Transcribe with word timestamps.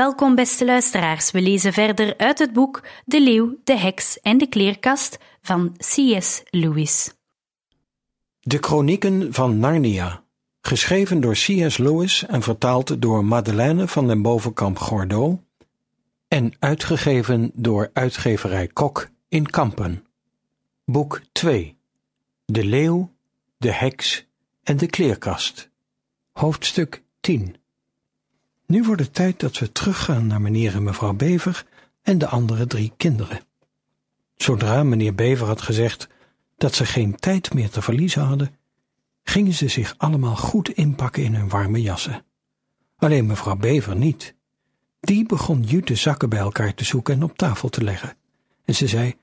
Welkom, 0.00 0.34
beste 0.34 0.64
luisteraars. 0.64 1.30
We 1.30 1.40
lezen 1.40 1.72
verder 1.72 2.16
uit 2.16 2.38
het 2.38 2.52
boek 2.52 2.82
De 3.04 3.20
Leeuw, 3.20 3.58
de 3.64 3.78
Heks 3.78 4.20
en 4.20 4.38
de 4.38 4.46
Kleerkast 4.46 5.18
van 5.42 5.76
C.S. 5.76 6.42
Lewis. 6.44 7.14
De 8.40 8.58
Chronieken 8.60 9.32
van 9.34 9.58
Narnia, 9.58 10.22
geschreven 10.60 11.20
door 11.20 11.32
C.S. 11.32 11.78
Lewis 11.78 12.26
en 12.26 12.42
vertaald 12.42 13.02
door 13.02 13.24
Madeleine 13.24 13.88
van 13.88 14.06
den 14.06 14.22
Bovenkamp 14.22 14.78
Gordeau 14.78 15.38
en 16.28 16.52
uitgegeven 16.58 17.50
door 17.54 17.90
uitgeverij 17.92 18.66
Kok 18.66 19.08
in 19.28 19.50
Kampen. 19.50 20.06
Boek 20.84 21.20
2 21.32 21.76
De 22.44 22.64
Leeuw, 22.64 23.12
de 23.56 23.72
Heks 23.72 24.26
en 24.62 24.76
de 24.76 24.86
Kleerkast. 24.86 25.70
Hoofdstuk 26.32 27.02
10 27.20 27.59
Nu 28.70 28.82
wordt 28.82 29.00
het 29.00 29.14
tijd 29.14 29.40
dat 29.40 29.58
we 29.58 29.72
teruggaan 29.72 30.26
naar 30.26 30.40
meneer 30.40 30.74
en 30.74 30.82
mevrouw 30.82 31.12
Bever 31.12 31.66
en 32.02 32.18
de 32.18 32.26
andere 32.26 32.66
drie 32.66 32.92
kinderen. 32.96 33.40
Zodra 34.36 34.82
meneer 34.82 35.14
Bever 35.14 35.46
had 35.46 35.62
gezegd 35.62 36.08
dat 36.56 36.74
ze 36.74 36.86
geen 36.86 37.14
tijd 37.14 37.54
meer 37.54 37.70
te 37.70 37.82
verliezen 37.82 38.22
hadden, 38.22 38.56
gingen 39.22 39.52
ze 39.52 39.68
zich 39.68 39.94
allemaal 39.96 40.36
goed 40.36 40.68
inpakken 40.68 41.22
in 41.22 41.34
hun 41.34 41.48
warme 41.48 41.82
jassen. 41.82 42.24
Alleen 42.96 43.26
mevrouw 43.26 43.56
Bever 43.56 43.96
niet. 43.96 44.34
Die 45.00 45.26
begon 45.26 45.62
jute 45.62 45.94
zakken 45.94 46.28
bij 46.28 46.38
elkaar 46.38 46.74
te 46.74 46.84
zoeken 46.84 47.14
en 47.14 47.22
op 47.22 47.38
tafel 47.38 47.68
te 47.68 47.84
leggen. 47.84 48.16
En 48.64 48.74
ze 48.74 48.86
zei: 48.86 49.16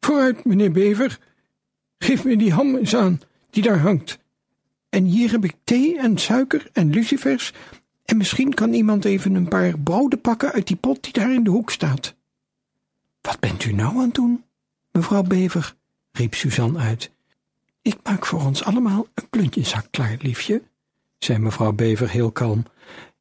Vooruit, 0.00 0.44
meneer 0.44 0.72
Bever, 0.72 1.18
geef 1.98 2.24
me 2.24 2.36
die 2.36 2.52
ham 2.52 2.76
eens 2.76 2.96
aan 2.96 3.20
die 3.50 3.62
daar 3.62 3.78
hangt. 3.78 4.18
En 4.88 5.04
hier 5.04 5.30
heb 5.30 5.44
ik 5.44 5.54
thee 5.64 5.98
en 5.98 6.18
suiker 6.18 6.68
en 6.72 6.90
lucifers. 6.90 7.52
En 8.04 8.16
misschien 8.16 8.54
kan 8.54 8.72
iemand 8.72 9.04
even 9.04 9.34
een 9.34 9.48
paar 9.48 9.78
broden 9.78 10.20
pakken 10.20 10.52
uit 10.52 10.66
die 10.66 10.76
pot 10.76 11.02
die 11.02 11.12
daar 11.12 11.32
in 11.32 11.44
de 11.44 11.50
hoek 11.50 11.70
staat. 11.70 12.14
Wat 13.20 13.40
bent 13.40 13.64
u 13.64 13.72
nou 13.72 13.96
aan 13.96 14.00
het 14.00 14.14
doen, 14.14 14.44
mevrouw 14.92 15.22
Bever? 15.22 15.76
riep 16.12 16.34
Suzanne 16.34 16.78
uit. 16.78 17.10
Ik 17.82 17.96
maak 18.02 18.26
voor 18.26 18.44
ons 18.44 18.64
allemaal 18.64 19.06
een 19.14 19.28
pluntjeszak 19.28 19.86
klaar, 19.90 20.16
liefje, 20.20 20.62
zei 21.18 21.38
mevrouw 21.38 21.72
Bever 21.72 22.10
heel 22.10 22.32
kalm. 22.32 22.64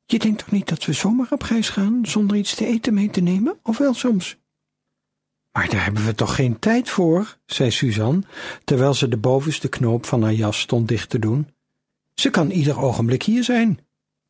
Je 0.05 0.19
denkt 0.19 0.39
toch 0.39 0.51
niet 0.51 0.67
dat 0.67 0.85
we 0.85 0.93
zomaar 0.93 1.27
op 1.29 1.41
reis 1.41 1.69
gaan 1.69 1.99
zonder 2.05 2.37
iets 2.37 2.55
te 2.55 2.65
eten 2.65 2.93
mee 2.93 3.09
te 3.09 3.21
nemen, 3.21 3.59
of 3.63 3.77
wel 3.77 3.93
soms? 3.93 4.37
Maar 5.51 5.69
daar 5.69 5.83
hebben 5.83 6.05
we 6.05 6.15
toch 6.15 6.35
geen 6.35 6.59
tijd 6.59 6.89
voor, 6.89 7.37
zei 7.45 7.71
Suzanne, 7.71 8.23
terwijl 8.63 8.93
ze 8.93 9.07
de 9.07 9.17
bovenste 9.17 9.69
knoop 9.69 10.05
van 10.05 10.23
haar 10.23 10.33
jas 10.33 10.59
stond 10.59 10.87
dicht 10.87 11.09
te 11.09 11.19
doen. 11.19 11.47
Ze 12.13 12.29
kan 12.29 12.49
ieder 12.49 12.79
ogenblik 12.79 13.23
hier 13.23 13.43
zijn. 13.43 13.79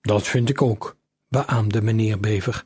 Dat 0.04 0.28
vind 0.28 0.50
ik 0.50 0.62
ook, 0.62 0.96
beaamde 1.28 1.82
meneer 1.82 2.20
Bever. 2.20 2.66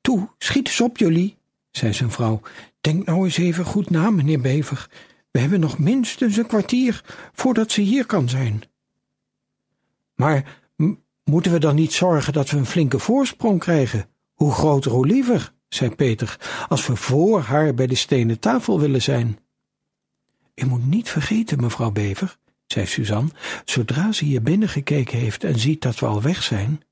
Toe, 0.00 0.28
schiet 0.38 0.66
eens 0.66 0.80
op, 0.80 0.98
jullie, 0.98 1.36
zei 1.70 1.92
zijn 1.92 2.10
vrouw. 2.10 2.40
Denk 2.80 3.06
nou 3.06 3.24
eens 3.24 3.36
even 3.36 3.64
goed 3.64 3.90
na, 3.90 4.10
meneer 4.10 4.40
Bever. 4.40 4.90
We 5.30 5.40
hebben 5.40 5.60
nog 5.60 5.78
minstens 5.78 6.36
een 6.36 6.46
kwartier 6.46 7.04
voordat 7.32 7.72
ze 7.72 7.80
hier 7.80 8.06
kan 8.06 8.28
zijn. 8.28 8.62
Maar 10.14 10.60
moeten 11.24 11.52
we 11.52 11.58
dan 11.58 11.74
niet 11.74 11.92
zorgen 11.92 12.32
dat 12.32 12.50
we 12.50 12.56
een 12.56 12.66
flinke 12.66 12.98
voorsprong 12.98 13.60
krijgen? 13.60 14.08
Hoe 14.34 14.52
groter, 14.52 14.90
hoe 14.90 15.06
liever, 15.06 15.52
zei 15.68 15.94
Peter, 15.94 16.38
als 16.68 16.86
we 16.86 16.96
voor 16.96 17.40
haar 17.40 17.74
bij 17.74 17.86
de 17.86 17.94
stenen 17.94 18.38
tafel 18.38 18.80
willen 18.80 19.02
zijn. 19.02 19.38
U 20.54 20.66
moet 20.66 20.86
niet 20.86 21.08
vergeten, 21.08 21.60
mevrouw 21.60 21.90
Bever, 21.90 22.38
zei 22.66 22.86
Suzanne, 22.86 23.30
zodra 23.64 24.12
ze 24.12 24.24
hier 24.24 24.42
binnen 24.42 24.68
gekeken 24.68 25.18
heeft 25.18 25.44
en 25.44 25.58
ziet 25.58 25.82
dat 25.82 25.98
we 25.98 26.06
al 26.06 26.22
weg 26.22 26.42
zijn, 26.42 26.82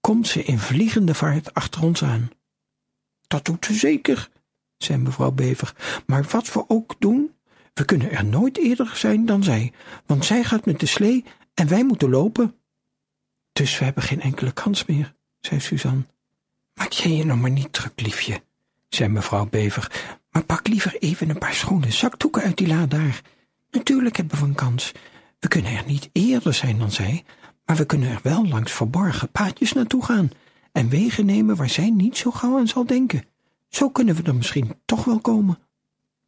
komt 0.00 0.28
ze 0.28 0.42
in 0.42 0.58
vliegende 0.58 1.14
vaart 1.14 1.54
achter 1.54 1.82
ons 1.82 2.02
aan. 2.02 2.30
Dat 3.26 3.44
doet 3.44 3.64
ze 3.64 3.74
zeker, 3.74 4.28
zei 4.76 4.98
mevrouw 4.98 5.30
Bever, 5.30 5.74
maar 6.06 6.24
wat 6.30 6.52
we 6.52 6.64
ook 6.68 6.94
doen, 6.98 7.34
we 7.74 7.84
kunnen 7.84 8.10
er 8.10 8.24
nooit 8.24 8.58
eerder 8.58 8.92
zijn 8.96 9.26
dan 9.26 9.42
zij, 9.42 9.72
want 10.06 10.24
zij 10.24 10.44
gaat 10.44 10.66
met 10.66 10.80
de 10.80 10.86
slee 10.86 11.24
en 11.54 11.68
wij 11.68 11.84
moeten 11.84 12.10
lopen. 12.10 12.54
Dus 13.52 13.78
we 13.78 13.84
hebben 13.84 14.02
geen 14.02 14.20
enkele 14.20 14.52
kans 14.52 14.84
meer, 14.84 15.14
zei 15.40 15.60
Suzanne. 15.60 16.06
Maak 16.74 16.92
jij 16.92 17.12
je 17.12 17.24
nou 17.24 17.38
maar 17.38 17.50
niet 17.50 17.72
druk, 17.72 18.00
liefje, 18.00 18.42
zei 18.88 19.08
mevrouw 19.08 19.46
Bever, 19.46 20.16
maar 20.30 20.44
pak 20.44 20.68
liever 20.68 20.96
even 20.98 21.28
een 21.28 21.38
paar 21.38 21.54
schone 21.54 21.90
zakdoeken 21.90 22.42
uit 22.42 22.56
die 22.56 22.66
la 22.66 22.86
daar. 22.86 23.20
Natuurlijk 23.70 24.16
hebben 24.16 24.38
we 24.38 24.44
een 24.44 24.54
kans. 24.54 24.92
We 25.38 25.48
kunnen 25.48 25.76
er 25.76 25.84
niet 25.86 26.10
eerder 26.12 26.54
zijn 26.54 26.78
dan 26.78 26.90
zij, 26.90 27.24
maar 27.64 27.76
we 27.76 27.84
kunnen 27.84 28.10
er 28.10 28.20
wel 28.22 28.46
langs 28.46 28.72
verborgen 28.72 29.30
paadjes 29.30 29.72
naartoe 29.72 30.04
gaan 30.04 30.30
en 30.72 30.88
wegen 30.88 31.26
nemen 31.26 31.56
waar 31.56 31.68
zij 31.68 31.90
niet 31.90 32.16
zo 32.16 32.30
gauw 32.30 32.58
aan 32.58 32.68
zal 32.68 32.86
denken. 32.86 33.24
Zo 33.68 33.90
kunnen 33.90 34.14
we 34.14 34.22
er 34.22 34.34
misschien 34.34 34.74
toch 34.84 35.04
wel 35.04 35.20
komen. 35.20 35.58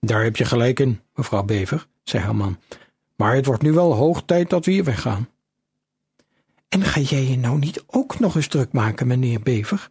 Daar 0.00 0.22
heb 0.22 0.36
je 0.36 0.44
gelijk 0.44 0.80
in, 0.80 1.00
mevrouw 1.14 1.42
Bever, 1.42 1.86
zei 2.02 2.22
haar 2.22 2.36
man. 2.36 2.58
Maar 3.16 3.34
het 3.34 3.46
wordt 3.46 3.62
nu 3.62 3.72
wel 3.72 3.94
hoog 3.94 4.22
tijd 4.24 4.50
dat 4.50 4.64
we 4.64 4.70
hier 4.70 4.84
weggaan. 4.84 5.28
En 6.68 6.82
ga 6.82 7.00
jij 7.00 7.24
je 7.24 7.38
nou 7.38 7.58
niet 7.58 7.84
ook 7.86 8.18
nog 8.18 8.36
eens 8.36 8.46
druk 8.46 8.72
maken, 8.72 9.06
meneer 9.06 9.40
Bever? 9.40 9.90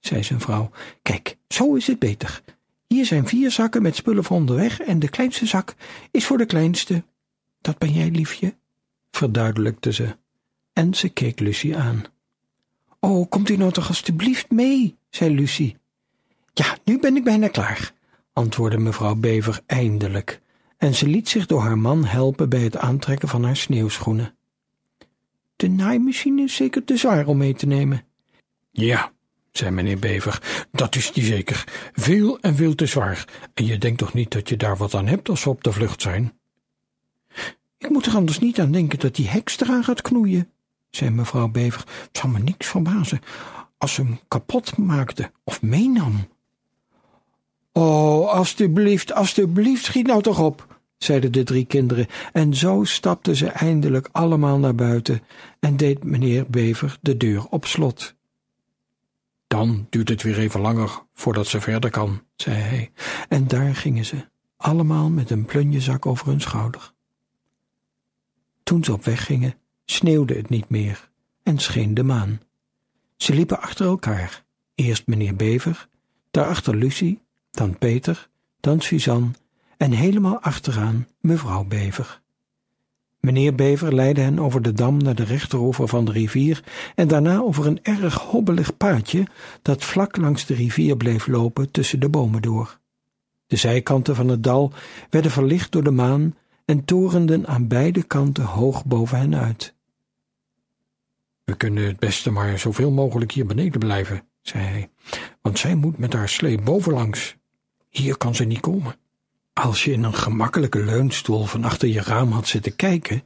zei 0.00 0.22
zijn 0.22 0.40
vrouw. 0.40 0.70
Kijk, 1.02 1.36
zo 1.48 1.74
is 1.74 1.86
het 1.86 1.98
beter. 1.98 2.42
Hier 2.86 3.06
zijn 3.06 3.26
vier 3.26 3.50
zakken 3.50 3.82
met 3.82 3.96
spullen 3.96 4.24
voor 4.24 4.36
onderweg 4.36 4.80
en 4.80 4.98
de 4.98 5.08
kleinste 5.08 5.46
zak 5.46 5.74
is 6.10 6.26
voor 6.26 6.38
de 6.38 6.46
kleinste. 6.46 7.04
Dat 7.66 7.78
ben 7.78 7.92
jij, 7.92 8.10
liefje, 8.10 8.56
verduidelijkte 9.10 9.92
ze. 9.92 10.16
En 10.72 10.94
ze 10.94 11.08
keek 11.08 11.40
Lucie 11.40 11.76
aan. 11.76 12.04
Oh, 13.00 13.28
komt 13.28 13.48
u 13.48 13.56
nou 13.56 13.72
toch 13.72 13.88
alstublieft 13.88 14.50
mee, 14.50 14.96
zei 15.10 15.34
Lucie. 15.34 15.76
Ja, 16.52 16.78
nu 16.84 16.98
ben 16.98 17.16
ik 17.16 17.24
bijna 17.24 17.48
klaar, 17.48 17.92
antwoordde 18.32 18.78
mevrouw 18.78 19.14
Bever 19.14 19.60
eindelijk, 19.66 20.40
en 20.76 20.94
ze 20.94 21.06
liet 21.06 21.28
zich 21.28 21.46
door 21.46 21.60
haar 21.60 21.78
man 21.78 22.04
helpen 22.04 22.48
bij 22.48 22.60
het 22.60 22.76
aantrekken 22.76 23.28
van 23.28 23.44
haar 23.44 23.56
sneeuwschoenen. 23.56 24.34
De 25.56 25.68
naaimachine 25.68 26.42
is 26.42 26.54
zeker 26.54 26.84
te 26.84 26.96
zwaar 26.96 27.26
om 27.26 27.36
mee 27.36 27.54
te 27.54 27.66
nemen. 27.66 28.04
Ja, 28.70 29.12
zei 29.52 29.70
meneer 29.70 29.98
Bever, 29.98 30.66
dat 30.72 30.96
is 30.96 31.12
die 31.12 31.24
zeker. 31.24 31.90
Veel 31.92 32.40
en 32.40 32.56
veel 32.56 32.74
te 32.74 32.86
zwaar. 32.86 33.50
En 33.54 33.66
je 33.66 33.78
denkt 33.78 33.98
toch 33.98 34.14
niet 34.14 34.30
dat 34.30 34.48
je 34.48 34.56
daar 34.56 34.76
wat 34.76 34.94
aan 34.94 35.06
hebt 35.06 35.28
als 35.28 35.44
we 35.44 35.50
op 35.50 35.64
de 35.64 35.72
vlucht 35.72 36.02
zijn? 36.02 36.35
Moet 37.96 38.06
er 38.06 38.16
anders 38.16 38.38
niet 38.38 38.60
aan 38.60 38.70
denken 38.70 38.98
dat 38.98 39.14
die 39.14 39.28
heks 39.28 39.60
eraan 39.60 39.84
gaat 39.84 40.02
knoeien, 40.02 40.50
zei 40.90 41.10
mevrouw 41.10 41.48
Bever. 41.48 41.80
Het 41.80 42.18
zou 42.18 42.32
me 42.32 42.38
niks 42.38 42.66
verbazen 42.66 43.20
als 43.78 43.94
ze 43.94 44.02
hem 44.02 44.18
kapot 44.28 44.76
maakte 44.76 45.30
of 45.44 45.62
meenam. 45.62 46.28
Oh, 47.72 48.28
alstublieft, 48.28 49.12
alstublieft, 49.12 49.84
schiet 49.84 50.06
nou 50.06 50.22
toch 50.22 50.40
op, 50.40 50.80
zeiden 50.98 51.32
de 51.32 51.42
drie 51.42 51.64
kinderen, 51.64 52.06
en 52.32 52.54
zo 52.54 52.84
stapten 52.84 53.36
ze 53.36 53.46
eindelijk 53.46 54.08
allemaal 54.12 54.58
naar 54.58 54.74
buiten 54.74 55.22
en 55.60 55.76
deed 55.76 56.04
meneer 56.04 56.46
Bever 56.48 56.98
de 57.00 57.16
deur 57.16 57.46
op 57.50 57.66
slot. 57.66 58.14
Dan 59.46 59.86
duurt 59.90 60.08
het 60.08 60.22
weer 60.22 60.38
even 60.38 60.60
langer 60.60 61.02
voordat 61.14 61.46
ze 61.46 61.60
verder 61.60 61.90
kan, 61.90 62.22
zei 62.36 62.56
hij, 62.56 62.90
en 63.28 63.46
daar 63.46 63.74
gingen 63.74 64.04
ze, 64.04 64.28
allemaal 64.56 65.10
met 65.10 65.30
een 65.30 65.44
plunjezak 65.44 66.06
over 66.06 66.26
hun 66.26 66.40
schouder. 66.40 66.94
Toen 68.66 68.84
ze 68.84 68.92
op 68.92 69.04
weg 69.04 69.24
gingen, 69.24 69.54
sneeuwde 69.84 70.34
het 70.34 70.48
niet 70.48 70.68
meer 70.68 71.10
en 71.42 71.58
scheen 71.58 71.94
de 71.94 72.02
maan. 72.02 72.40
Ze 73.16 73.34
liepen 73.34 73.60
achter 73.60 73.86
elkaar, 73.86 74.44
eerst 74.74 75.06
meneer 75.06 75.36
Bever, 75.36 75.88
daarachter 76.30 76.76
Lucie, 76.76 77.20
dan 77.50 77.78
Peter, 77.78 78.28
dan 78.60 78.80
Suzanne 78.80 79.30
en 79.76 79.92
helemaal 79.92 80.40
achteraan 80.40 81.06
mevrouw 81.20 81.64
Bever. 81.64 82.22
Meneer 83.20 83.54
Bever 83.54 83.94
leidde 83.94 84.20
hen 84.20 84.38
over 84.38 84.62
de 84.62 84.72
dam 84.72 84.96
naar 84.96 85.14
de 85.14 85.24
rechteroever 85.24 85.88
van 85.88 86.04
de 86.04 86.12
rivier 86.12 86.64
en 86.94 87.08
daarna 87.08 87.38
over 87.38 87.66
een 87.66 87.82
erg 87.82 88.14
hobbelig 88.14 88.76
paadje 88.76 89.26
dat 89.62 89.84
vlak 89.84 90.16
langs 90.16 90.46
de 90.46 90.54
rivier 90.54 90.96
bleef 90.96 91.26
lopen 91.26 91.70
tussen 91.70 92.00
de 92.00 92.08
bomen 92.08 92.42
door. 92.42 92.78
De 93.46 93.56
zijkanten 93.56 94.14
van 94.14 94.28
het 94.28 94.42
dal 94.42 94.72
werden 95.10 95.30
verlicht 95.30 95.72
door 95.72 95.84
de 95.84 95.90
maan 95.90 96.34
en 96.66 96.84
torenden 96.84 97.46
aan 97.46 97.68
beide 97.68 98.02
kanten 98.02 98.44
hoog 98.44 98.84
boven 98.84 99.18
hen 99.18 99.34
uit. 99.34 99.74
We 101.44 101.56
kunnen 101.56 101.84
het 101.84 101.98
beste 101.98 102.30
maar 102.30 102.58
zoveel 102.58 102.90
mogelijk 102.90 103.32
hier 103.32 103.46
beneden 103.46 103.78
blijven, 103.78 104.22
zei 104.42 104.64
hij, 104.64 104.90
want 105.42 105.58
zij 105.58 105.74
moet 105.74 105.98
met 105.98 106.12
haar 106.12 106.28
slee 106.28 106.60
bovenlangs. 106.62 107.36
Hier 107.88 108.16
kan 108.16 108.34
ze 108.34 108.44
niet 108.44 108.60
komen. 108.60 108.96
Als 109.52 109.84
je 109.84 109.92
in 109.92 110.02
een 110.02 110.14
gemakkelijke 110.14 110.84
leunstoel 110.84 111.44
van 111.44 111.64
achter 111.64 111.88
je 111.88 112.02
raam 112.02 112.32
had 112.32 112.48
zitten 112.48 112.76
kijken, 112.76 113.22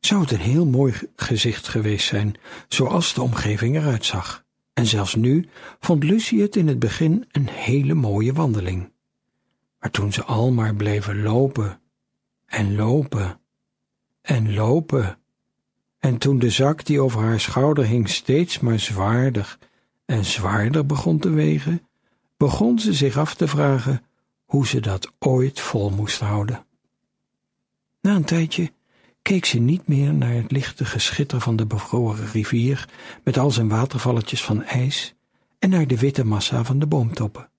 zou 0.00 0.20
het 0.20 0.30
een 0.30 0.40
heel 0.40 0.66
mooi 0.66 0.94
gezicht 1.16 1.68
geweest 1.68 2.06
zijn, 2.06 2.34
zoals 2.68 3.14
de 3.14 3.22
omgeving 3.22 3.76
eruit 3.76 4.04
zag. 4.04 4.44
En 4.72 4.86
zelfs 4.86 5.14
nu 5.14 5.48
vond 5.80 6.04
Lucie 6.04 6.42
het 6.42 6.56
in 6.56 6.68
het 6.68 6.78
begin 6.78 7.24
een 7.30 7.48
hele 7.48 7.94
mooie 7.94 8.32
wandeling. 8.32 8.92
Maar 9.78 9.90
toen 9.90 10.12
ze 10.12 10.24
al 10.24 10.52
maar 10.52 10.74
bleven 10.74 11.22
lopen 11.22 11.81
en 12.52 12.74
lopen 12.76 13.40
en 14.22 14.54
lopen, 14.54 15.18
en 15.98 16.18
toen 16.18 16.38
de 16.38 16.50
zak 16.50 16.84
die 16.84 17.00
over 17.00 17.20
haar 17.20 17.40
schouder 17.40 17.84
hing 17.84 18.08
steeds 18.08 18.60
maar 18.60 18.78
zwaarder 18.78 19.58
en 20.04 20.24
zwaarder 20.24 20.86
begon 20.86 21.18
te 21.18 21.30
wegen, 21.30 21.88
begon 22.36 22.78
ze 22.78 22.92
zich 22.92 23.16
af 23.16 23.34
te 23.34 23.48
vragen 23.48 24.04
hoe 24.44 24.66
ze 24.66 24.80
dat 24.80 25.12
ooit 25.18 25.60
vol 25.60 25.90
moest 25.90 26.20
houden. 26.20 26.66
Na 28.00 28.14
een 28.14 28.24
tijdje 28.24 28.72
keek 29.22 29.44
ze 29.44 29.58
niet 29.58 29.88
meer 29.88 30.14
naar 30.14 30.34
het 30.34 30.50
lichte 30.50 30.84
geschitter 30.84 31.40
van 31.40 31.56
de 31.56 31.66
bevroren 31.66 32.26
rivier 32.26 32.88
met 33.24 33.38
al 33.38 33.50
zijn 33.50 33.68
watervalletjes 33.68 34.44
van 34.44 34.62
ijs 34.62 35.14
en 35.58 35.70
naar 35.70 35.86
de 35.86 35.98
witte 35.98 36.24
massa 36.24 36.64
van 36.64 36.78
de 36.78 36.86
boomtoppen. 36.86 37.51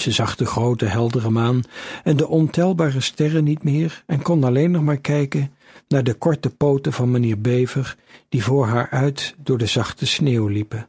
Ze 0.00 0.10
zag 0.10 0.36
de 0.36 0.46
grote 0.46 0.84
heldere 0.84 1.30
maan 1.30 1.62
en 2.04 2.16
de 2.16 2.28
ontelbare 2.28 3.00
sterren 3.00 3.44
niet 3.44 3.62
meer 3.62 4.02
en 4.06 4.22
kon 4.22 4.44
alleen 4.44 4.70
nog 4.70 4.82
maar 4.82 5.00
kijken 5.00 5.52
naar 5.88 6.04
de 6.04 6.14
korte 6.14 6.50
poten 6.50 6.92
van 6.92 7.10
meneer 7.10 7.40
Bever 7.40 7.96
die 8.28 8.44
voor 8.44 8.66
haar 8.66 8.90
uit 8.90 9.34
door 9.38 9.58
de 9.58 9.66
zachte 9.66 10.06
sneeuw 10.06 10.46
liepen. 10.46 10.88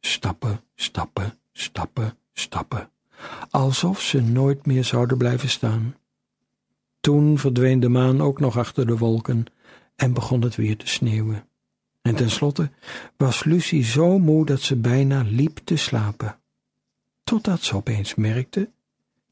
Stappen, 0.00 0.60
stappen, 0.74 1.38
stappen, 1.52 2.16
stappen, 2.32 2.90
alsof 3.50 4.00
ze 4.00 4.20
nooit 4.20 4.66
meer 4.66 4.84
zouden 4.84 5.18
blijven 5.18 5.48
staan. 5.48 5.96
Toen 7.00 7.38
verdween 7.38 7.80
de 7.80 7.88
maan 7.88 8.22
ook 8.22 8.40
nog 8.40 8.58
achter 8.58 8.86
de 8.86 8.96
wolken 8.96 9.44
en 9.96 10.12
begon 10.12 10.42
het 10.42 10.54
weer 10.54 10.76
te 10.76 10.88
sneeuwen. 10.88 11.46
En 12.02 12.14
tenslotte 12.14 12.70
was 13.16 13.44
Lucie 13.44 13.84
zo 13.84 14.18
moe 14.18 14.46
dat 14.46 14.60
ze 14.60 14.76
bijna 14.76 15.22
liep 15.26 15.60
te 15.64 15.76
slapen. 15.76 16.38
Totdat 17.24 17.62
ze 17.62 17.76
opeens 17.76 18.14
merkte 18.14 18.70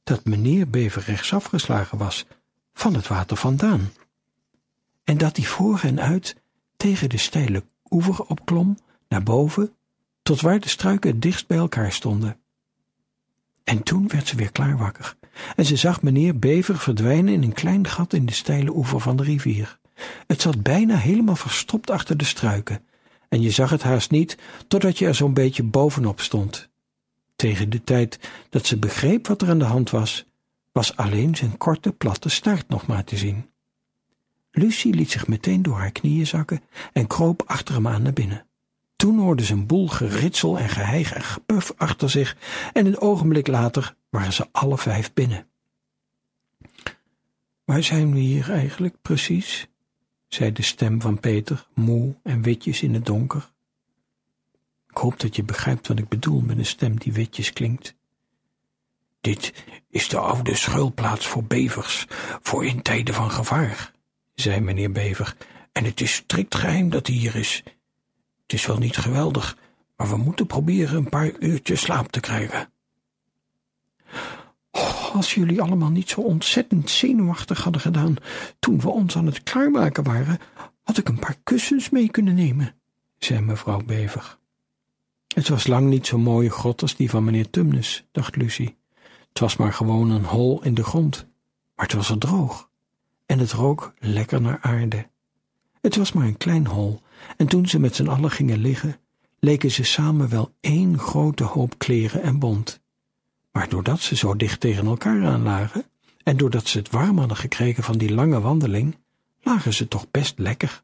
dat 0.03 0.25
meneer 0.25 0.69
Bever 0.71 1.03
rechtsaf 1.03 1.45
geslagen 1.45 1.99
was, 1.99 2.27
van 2.75 2.95
het 2.95 3.09
water 3.09 3.37
vandaan. 3.37 3.93
En 5.05 5.19
dat 5.19 5.37
hij 5.37 5.47
voor 5.47 5.81
hen 5.81 6.01
uit 6.01 6.37
tegen 6.77 7.09
de 7.09 7.19
steile 7.19 7.65
oever 7.91 8.25
opklom, 8.25 8.79
naar 9.09 9.23
boven, 9.23 9.75
tot 10.23 10.41
waar 10.41 10.61
de 10.61 10.69
struiken 10.69 11.11
het 11.11 11.23
dichtst 11.23 11.47
bij 11.47 11.59
elkaar 11.59 11.93
stonden. 11.93 12.37
En 13.65 13.83
toen 13.83 14.09
werd 14.09 14.29
ze 14.29 14.37
weer 14.37 14.53
klaar 14.53 14.77
wakker 14.77 15.17
en 15.57 15.65
ze 15.65 15.77
zag 15.77 16.03
meneer 16.03 16.39
Bever 16.39 16.79
verdwijnen 16.79 17.33
in 17.35 17.43
een 17.43 17.53
klein 17.53 17.87
gat 17.87 18.13
in 18.13 18.27
de 18.27 18.33
steile 18.33 18.77
oever 18.77 19.01
van 19.01 19.17
de 19.17 19.23
rivier. 19.23 19.79
Het 20.27 20.41
zat 20.41 20.63
bijna 20.63 20.97
helemaal 20.97 21.37
verstopt 21.37 21.91
achter 21.91 22.17
de 22.17 22.25
struiken, 22.25 22.85
en 23.29 23.41
je 23.41 23.51
zag 23.51 23.71
het 23.71 23.83
haast 23.83 24.11
niet 24.11 24.39
totdat 24.69 24.99
je 24.99 25.07
er 25.07 25.15
zo'n 25.15 25.35
beetje 25.35 25.63
bovenop 25.63 26.21
stond. 26.21 26.71
Tegen 27.43 27.71
de 27.71 27.85
tijd 27.85 28.19
dat 28.49 28.67
ze 28.67 28.79
begreep 28.79 29.27
wat 29.27 29.43
er 29.43 29.49
aan 29.49 29.59
de 29.59 29.65
hand 29.65 29.91
was, 29.91 30.25
was 30.73 30.97
alleen 30.97 31.37
zijn 31.37 31.57
korte, 31.57 31.93
platte 31.93 32.29
staart 32.29 32.69
nog 32.69 32.87
maar 32.87 33.05
te 33.05 33.17
zien. 33.17 33.51
Lucie 34.51 34.95
liet 34.95 35.11
zich 35.11 35.27
meteen 35.27 35.63
door 35.63 35.77
haar 35.77 35.91
knieën 35.93 36.27
zakken 36.27 36.61
en 36.93 37.07
kroop 37.07 37.43
achter 37.47 37.75
hem 37.75 37.89
aan 37.89 38.03
naar 38.03 38.13
binnen. 38.13 38.47
Toen 38.97 39.19
hoorde 39.19 39.45
ze 39.45 39.53
een 39.53 39.67
boel 39.67 39.89
geritsel 39.89 40.59
en 40.59 40.69
geheig 40.69 41.13
en 41.13 41.23
gepuf 41.23 41.73
achter 41.77 42.11
zich 42.11 42.37
en 42.73 42.87
een 42.87 43.01
ogenblik 43.01 43.47
later 43.47 43.95
waren 44.11 44.33
ze 44.33 44.49
alle 44.53 44.79
vijf 44.79 45.13
binnen. 45.13 45.47
Waar 47.65 47.83
zijn 47.83 48.13
we 48.13 48.19
hier 48.19 48.51
eigenlijk 48.51 48.97
precies? 49.03 49.69
zei 50.29 50.53
de 50.53 50.63
stem 50.63 51.01
van 51.01 51.21
Peter, 51.21 51.67
moe 51.75 52.15
en 52.23 52.43
witjes 52.43 52.83
in 52.83 52.95
het 52.95 53.07
donker. 53.07 53.52
Ik 54.93 54.99
hoop 54.99 55.21
dat 55.21 55.37
je 55.37 55.43
begrijpt 55.43 55.89
wat 55.89 55.99
ik 55.99 56.09
bedoel 56.09 56.41
met 56.41 56.59
een 56.59 56.67
stem 56.67 56.99
die 56.99 57.13
witjes 57.13 57.53
klinkt. 57.53 57.95
Dit 59.21 59.53
is 59.89 60.09
de 60.09 60.19
oude 60.19 60.55
schuilplaats 60.55 61.27
voor 61.27 61.45
bevers, 61.45 62.07
voor 62.43 62.67
in 62.67 62.83
tijden 62.83 63.15
van 63.15 63.31
gevaar, 63.31 63.93
zei 64.35 64.61
meneer 64.61 64.93
Bever, 64.93 65.37
en 65.73 65.85
het 65.85 66.01
is 66.01 66.15
strikt 66.15 66.55
geheim 66.55 66.91
dat 66.91 67.07
hij 67.07 67.17
hier 67.17 67.37
is. 67.37 67.63
Het 68.43 68.53
is 68.53 68.67
wel 68.67 68.79
niet 68.79 68.97
geweldig, 68.97 69.57
maar 69.97 70.09
we 70.09 70.17
moeten 70.17 70.47
proberen 70.47 70.97
een 70.97 71.09
paar 71.09 71.33
uurtjes 71.39 71.81
slaap 71.81 72.13
te 72.13 72.21
krijgen. 72.21 72.73
Oh, 74.71 75.15
als 75.15 75.35
jullie 75.35 75.63
allemaal 75.63 75.91
niet 75.91 76.09
zo 76.09 76.21
ontzettend 76.21 76.91
zenuwachtig 76.91 77.63
hadden 77.63 77.81
gedaan 77.81 78.17
toen 78.59 78.81
we 78.81 78.89
ons 78.89 79.17
aan 79.17 79.27
het 79.27 79.43
klaarmaken 79.43 80.05
waren, 80.05 80.39
had 80.83 80.99
ik 80.99 81.09
een 81.09 81.19
paar 81.19 81.37
kussens 81.43 81.91
mee 81.91 82.11
kunnen 82.11 82.35
nemen, 82.35 82.75
zei 83.19 83.41
mevrouw 83.41 83.83
Bever. 83.85 84.41
Het 85.35 85.49
was 85.49 85.67
lang 85.67 85.89
niet 85.89 86.07
zo'n 86.07 86.21
mooie 86.21 86.51
grot 86.51 86.83
als 86.83 86.97
die 86.97 87.11
van 87.11 87.25
meneer 87.25 87.51
Tumnus, 87.51 88.05
dacht 88.13 88.37
Lucie. 88.37 88.77
Het 89.29 89.39
was 89.39 89.57
maar 89.57 89.73
gewoon 89.73 90.11
een 90.11 90.25
hol 90.25 90.63
in 90.63 90.75
de 90.75 90.85
grond, 90.85 91.27
maar 91.75 91.87
het 91.87 91.95
was 91.95 92.11
er 92.11 92.19
droog 92.19 92.71
en 93.27 93.39
het 93.39 93.53
rook 93.53 93.95
lekker 93.99 94.41
naar 94.41 94.59
aarde. 94.61 95.09
Het 95.81 95.97
was 95.97 96.13
maar 96.13 96.27
een 96.27 96.37
klein 96.37 96.67
hol, 96.67 97.01
en 97.37 97.47
toen 97.47 97.67
ze 97.67 97.79
met 97.79 97.97
z'n 97.97 98.09
allen 98.09 98.31
gingen 98.31 98.59
liggen, 98.59 98.97
leken 99.39 99.71
ze 99.71 99.85
samen 99.85 100.29
wel 100.29 100.55
één 100.61 100.99
grote 100.99 101.45
hoop 101.45 101.79
kleren 101.79 102.23
en 102.23 102.39
bont. 102.39 102.81
Maar 103.53 103.69
doordat 103.69 104.01
ze 104.01 104.17
zo 104.17 104.37
dicht 104.37 104.61
tegen 104.61 104.87
elkaar 104.87 105.27
aan 105.27 105.43
lagen, 105.43 105.85
en 106.23 106.37
doordat 106.37 106.69
ze 106.69 106.79
het 106.79 106.91
warm 106.91 107.19
hadden 107.19 107.37
gekregen 107.37 107.83
van 107.83 107.99
die 107.99 108.15
lange 108.15 108.41
wandeling, 108.41 108.97
lagen 109.41 109.75
ze 109.75 109.89
toch 109.89 110.11
best 110.11 110.39
lekker. 110.39 110.83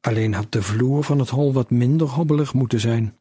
Alleen 0.00 0.34
had 0.34 0.52
de 0.52 0.62
vloer 0.62 1.04
van 1.04 1.18
het 1.18 1.28
hol 1.28 1.52
wat 1.52 1.70
minder 1.70 2.06
hobbelig 2.06 2.54
moeten 2.54 2.80
zijn. 2.80 3.16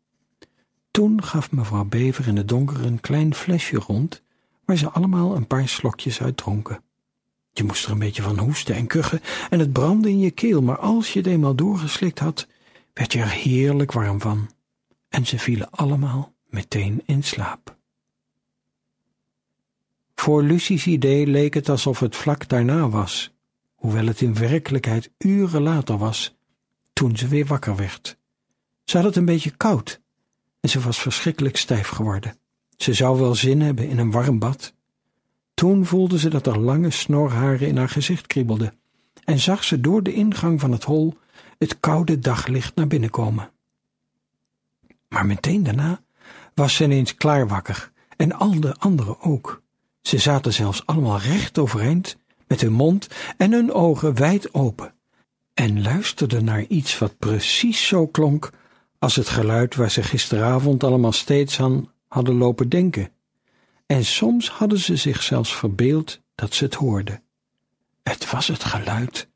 Toen 0.97 1.23
gaf 1.23 1.51
mevrouw 1.51 1.85
Bever 1.85 2.27
in 2.27 2.37
het 2.37 2.47
donker 2.47 2.85
een 2.85 2.99
klein 2.99 3.33
flesje 3.33 3.77
rond, 3.77 4.23
waar 4.65 4.77
ze 4.77 4.89
allemaal 4.89 5.35
een 5.35 5.47
paar 5.47 5.67
slokjes 5.67 6.21
uit 6.21 6.37
dronken. 6.37 6.83
Je 7.51 7.63
moest 7.63 7.85
er 7.85 7.91
een 7.91 7.99
beetje 7.99 8.21
van 8.21 8.37
hoesten 8.37 8.75
en 8.75 8.87
kuchen 8.87 9.21
en 9.49 9.59
het 9.59 9.73
brandde 9.73 10.09
in 10.09 10.19
je 10.19 10.31
keel, 10.31 10.61
maar 10.61 10.77
als 10.77 11.13
je 11.13 11.19
het 11.19 11.27
eenmaal 11.27 11.55
doorgeslikt 11.55 12.19
had, 12.19 12.47
werd 12.93 13.13
je 13.13 13.19
er 13.19 13.29
heerlijk 13.29 13.91
warm 13.91 14.21
van. 14.21 14.49
En 15.09 15.25
ze 15.25 15.39
vielen 15.39 15.69
allemaal 15.69 16.33
meteen 16.49 17.01
in 17.05 17.23
slaap. 17.23 17.77
Voor 20.15 20.43
Lucie's 20.43 20.85
idee 20.85 21.27
leek 21.27 21.53
het 21.53 21.69
alsof 21.69 21.99
het 21.99 22.15
vlak 22.15 22.47
daarna 22.47 22.89
was, 22.89 23.33
hoewel 23.75 24.05
het 24.05 24.21
in 24.21 24.33
werkelijkheid 24.33 25.11
uren 25.17 25.61
later 25.61 25.97
was, 25.97 26.35
toen 26.93 27.17
ze 27.17 27.27
weer 27.27 27.45
wakker 27.45 27.75
werd. 27.75 28.17
Ze 28.83 28.97
had 28.97 29.05
het 29.05 29.15
een 29.15 29.25
beetje 29.25 29.51
koud 29.51 30.05
en 30.67 30.73
ze 30.73 30.79
was 30.79 30.99
verschrikkelijk 30.99 31.57
stijf 31.57 31.87
geworden. 31.87 32.37
Ze 32.77 32.93
zou 32.93 33.19
wel 33.19 33.35
zin 33.35 33.61
hebben 33.61 33.89
in 33.89 33.97
een 33.97 34.11
warm 34.11 34.39
bad, 34.39 34.73
toen 35.53 35.85
voelde 35.85 36.19
ze 36.19 36.29
dat 36.29 36.47
er 36.47 36.59
lange 36.59 36.89
snorharen 36.89 37.67
in 37.67 37.77
haar 37.77 37.89
gezicht 37.89 38.27
kriebelden 38.27 38.79
en 39.23 39.39
zag 39.39 39.63
ze 39.63 39.81
door 39.81 40.03
de 40.03 40.13
ingang 40.13 40.59
van 40.59 40.71
het 40.71 40.83
hol 40.83 41.17
het 41.57 41.79
koude 41.79 42.19
daglicht 42.19 42.75
naar 42.75 42.87
binnen 42.87 43.09
komen. 43.09 43.51
Maar 45.07 45.25
meteen 45.25 45.63
daarna 45.63 46.01
was 46.53 46.75
ze 46.75 46.83
ineens 46.83 47.15
klaar 47.15 47.47
wakker 47.47 47.91
en 48.17 48.31
al 48.31 48.59
de 48.59 48.75
anderen 48.75 49.21
ook. 49.21 49.61
Ze 50.01 50.17
zaten 50.17 50.53
zelfs 50.53 50.85
allemaal 50.85 51.19
recht 51.19 51.57
overeind, 51.57 52.17
met 52.47 52.61
hun 52.61 52.73
mond 52.73 53.07
en 53.37 53.51
hun 53.51 53.71
ogen 53.71 54.15
wijd 54.15 54.53
open, 54.53 54.93
en 55.53 55.81
luisterden 55.81 56.43
naar 56.43 56.63
iets 56.63 56.97
wat 56.97 57.17
precies 57.17 57.87
zo 57.87 58.07
klonk 58.07 58.49
als 58.99 59.15
het 59.15 59.29
geluid 59.29 59.75
waar 59.75 59.91
ze 59.91 60.03
gisteravond 60.03 60.83
allemaal 60.83 61.11
steeds 61.11 61.59
aan 61.59 61.91
hadden 62.07 62.35
lopen 62.35 62.69
denken 62.69 63.11
en 63.87 64.05
soms 64.05 64.49
hadden 64.49 64.79
ze 64.79 64.95
zich 64.95 65.23
zelfs 65.23 65.55
verbeeld 65.55 66.21
dat 66.35 66.53
ze 66.53 66.63
het 66.63 66.73
hoorden. 66.73 67.23
Het 68.03 68.31
was 68.31 68.47
het 68.47 68.63
geluid 68.63 69.29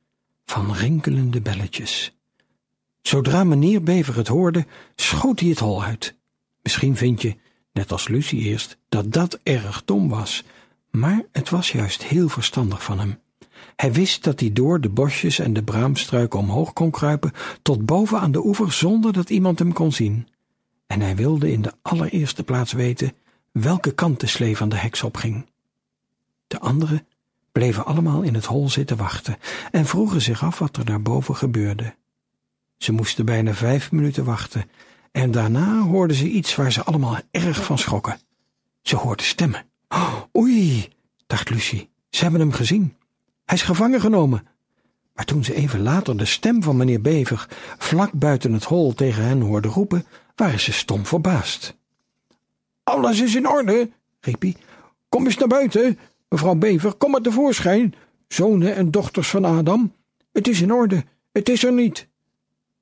van 0.46 0.74
rinkelende 0.74 1.42
belletjes. 1.42 2.18
Zodra 3.02 3.44
meneer 3.44 3.84
Bever 3.84 4.16
het 4.16 4.28
hoorde, 4.28 4.66
schoot 4.96 5.40
hij 5.40 5.50
het 5.50 5.60
hol 5.60 5.84
uit. 5.84 6.16
Misschien 6.62 6.98
vind 6.98 7.22
je, 7.22 7.36
net 7.74 7.92
als 7.92 8.08
Lucie 8.08 8.42
eerst, 8.42 8.78
dat 8.90 9.14
dat 9.14 9.40
erg 9.44 9.86
dom 9.86 10.10
was, 10.10 10.44
maar 10.90 11.26
het 11.32 11.50
was 11.50 11.72
juist 11.72 12.04
heel 12.04 12.30
verstandig 12.30 12.84
van 12.84 13.00
hem. 13.00 13.20
Hij 13.76 13.94
wist 13.94 14.24
dat 14.24 14.40
hij 14.40 14.52
door 14.54 14.82
de 14.82 14.90
bosjes 14.90 15.40
en 15.40 15.54
de 15.54 15.64
braamstruiken 15.64 16.40
omhoog 16.40 16.74
kon 16.74 16.92
kruipen 16.92 17.32
tot 17.62 17.86
boven 17.86 18.20
aan 18.20 18.32
de 18.32 18.46
oever 18.46 18.72
zonder 18.72 19.14
dat 19.14 19.30
iemand 19.30 19.60
hem 19.60 19.74
kon 19.74 19.92
zien. 19.92 20.28
En 20.88 21.02
hij 21.02 21.16
wilde 21.16 21.52
in 21.52 21.62
de 21.62 21.74
allereerste 21.82 22.44
plaats 22.44 22.72
weten 22.72 23.14
welke 23.52 23.92
kant 23.92 24.20
de 24.20 24.28
slee 24.28 24.58
van 24.58 24.70
de 24.70 24.76
heks 24.76 25.04
opging. 25.04 25.50
De 26.48 26.60
anderen 26.60 27.08
bleven 27.52 27.86
allemaal 27.86 28.22
in 28.22 28.34
het 28.34 28.46
hol 28.46 28.70
zitten 28.70 28.98
wachten 28.98 29.38
en 29.72 29.86
vroegen 29.86 30.22
zich 30.22 30.44
af 30.44 30.60
wat 30.60 30.78
er 30.78 30.86
daarboven 30.86 31.36
gebeurde. 31.36 31.96
Ze 32.78 32.92
moesten 32.92 33.26
bijna 33.26 33.54
vijf 33.54 33.92
minuten 33.92 34.24
wachten 34.24 34.70
en 35.12 35.32
daarna 35.32 35.82
hoorden 35.82 36.16
ze 36.16 36.30
iets 36.30 36.56
waar 36.56 36.72
ze 36.72 36.84
allemaal 36.84 37.18
erg 37.32 37.64
van 37.64 37.78
schrokken. 37.78 38.20
Ze 38.82 38.96
hoorden 38.96 39.26
stemmen. 39.26 39.66
Oh, 39.88 40.22
oei, 40.38 40.90
dacht 41.28 41.50
Lucie, 41.50 41.90
ze 42.10 42.22
hebben 42.22 42.42
hem 42.42 42.52
gezien. 42.52 42.96
Hij 43.52 43.60
is 43.60 43.66
gevangen 43.66 44.02
genomen. 44.02 44.48
Maar 45.14 45.26
toen 45.26 45.44
ze 45.44 45.54
even 45.54 45.82
later 45.82 46.18
de 46.18 46.26
stem 46.26 46.64
van 46.64 46.78
meneer 46.78 47.02
Bever 47.02 47.48
vlak 47.78 48.12
buiten 48.12 48.54
het 48.54 48.64
hol 48.64 48.94
tegen 48.94 49.24
hen 49.24 49.42
hoorden 49.42 49.72
roepen, 49.72 50.06
waren 50.36 50.60
ze 50.60 50.72
stom 50.72 51.06
verbaasd. 51.06 51.76
Alles 52.84 53.22
is 53.22 53.36
in 53.36 53.48
orde, 53.48 53.90
riep 54.20 54.42
hij. 54.42 54.56
Kom 55.10 55.26
eens 55.26 55.38
naar 55.38 55.48
buiten, 55.48 56.00
mevrouw 56.30 56.56
Bever, 56.56 56.94
kom 56.94 57.12
maar 57.12 57.22
tevoorschijn. 57.22 57.94
Zonen 58.28 58.76
en 58.76 58.92
dochters 58.92 59.30
van 59.30 59.46
Adam, 59.46 59.94
het 60.32 60.48
is 60.48 60.62
in 60.62 60.74
orde, 60.74 61.04
het 61.32 61.50
is 61.50 61.64
er 61.64 61.74
niet. 61.74 62.08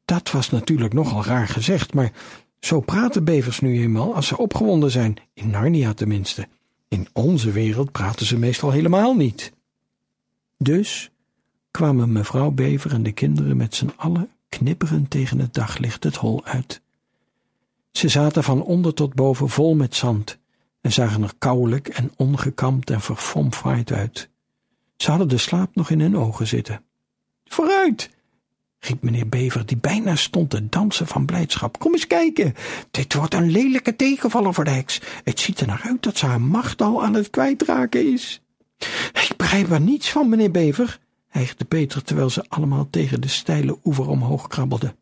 Dat 0.06 0.32
was 0.32 0.50
natuurlijk 0.50 0.94
nogal 0.94 1.26
raar 1.26 1.48
gezegd, 1.48 1.94
maar 1.94 2.12
zo 2.60 2.80
praten 2.80 3.24
bevers 3.24 3.60
nu 3.60 3.82
eenmaal 3.82 4.16
als 4.16 4.28
ze 4.28 4.38
opgewonden 4.38 4.92
zijn, 4.92 5.16
in 5.34 5.50
Narnia 5.50 5.94
tenminste. 5.94 6.48
In 6.88 7.08
onze 7.14 7.52
wereld 7.52 7.92
praten 7.92 8.26
ze 8.26 8.38
meestal 8.38 8.72
helemaal 8.72 9.16
niet. 9.16 9.58
Dus 10.64 11.12
kwamen 11.72 12.12
mevrouw 12.12 12.52
Bever 12.52 12.94
en 12.94 13.04
de 13.04 13.12
kinderen 13.12 13.58
met 13.58 13.76
z'n 13.76 13.92
allen 13.96 14.30
knipperend 14.50 15.10
tegen 15.10 15.40
het 15.40 15.54
daglicht 15.54 16.04
het 16.04 16.16
hol 16.16 16.46
uit. 16.46 16.82
Ze 17.92 18.08
zaten 18.08 18.44
van 18.44 18.62
onder 18.64 18.94
tot 18.94 19.14
boven 19.14 19.50
vol 19.50 19.76
met 19.76 19.96
zand 19.96 20.38
en 20.82 20.92
zagen 20.92 21.24
er 21.24 21.34
kouwelijk 21.38 21.88
en 21.88 22.12
ongekamd 22.16 22.90
en 22.90 23.02
verfomfaaid 23.02 23.92
uit. 23.92 24.30
Ze 24.98 25.10
hadden 25.10 25.28
de 25.28 25.38
slaap 25.38 25.76
nog 25.76 25.90
in 25.90 26.00
hun 26.00 26.18
ogen 26.18 26.48
zitten. 26.48 26.84
Vooruit, 27.46 28.10
riep 28.80 29.04
meneer 29.04 29.30
Bever, 29.30 29.66
die 29.66 29.78
bijna 29.78 30.16
stond 30.16 30.50
te 30.50 30.70
dansen 30.70 31.08
van 31.08 31.26
blijdschap. 31.26 31.80
Kom 31.80 31.94
eens 31.94 32.08
kijken, 32.08 32.54
dit 32.92 33.14
wordt 33.14 33.34
een 33.34 33.52
lelijke 33.52 33.96
tegenvaller 33.96 34.54
voor 34.54 34.64
de 34.64 34.70
heks. 34.70 35.02
Het 35.24 35.40
ziet 35.40 35.60
er 35.60 35.68
naar 35.68 35.82
uit 35.84 36.04
dat 36.04 36.18
ze 36.18 36.26
haar 36.26 36.42
macht 36.42 36.82
al 36.82 37.04
aan 37.04 37.14
het 37.14 37.30
kwijtraken 37.30 38.14
is. 38.14 38.42
Ik 39.14 39.34
begrijp 39.38 39.72
er 39.72 39.82
niets 39.82 40.12
van, 40.12 40.30
meneer 40.30 40.52
Bever, 40.52 41.00
hijgde 41.28 41.66
Peter, 41.66 42.04
terwijl 42.04 42.30
ze 42.30 42.46
allemaal 42.48 42.90
tegen 42.90 43.22
de 43.22 43.28
steile 43.28 43.80
oever 43.84 44.10
omhoog 44.10 44.48
krabbelden. 44.48 44.96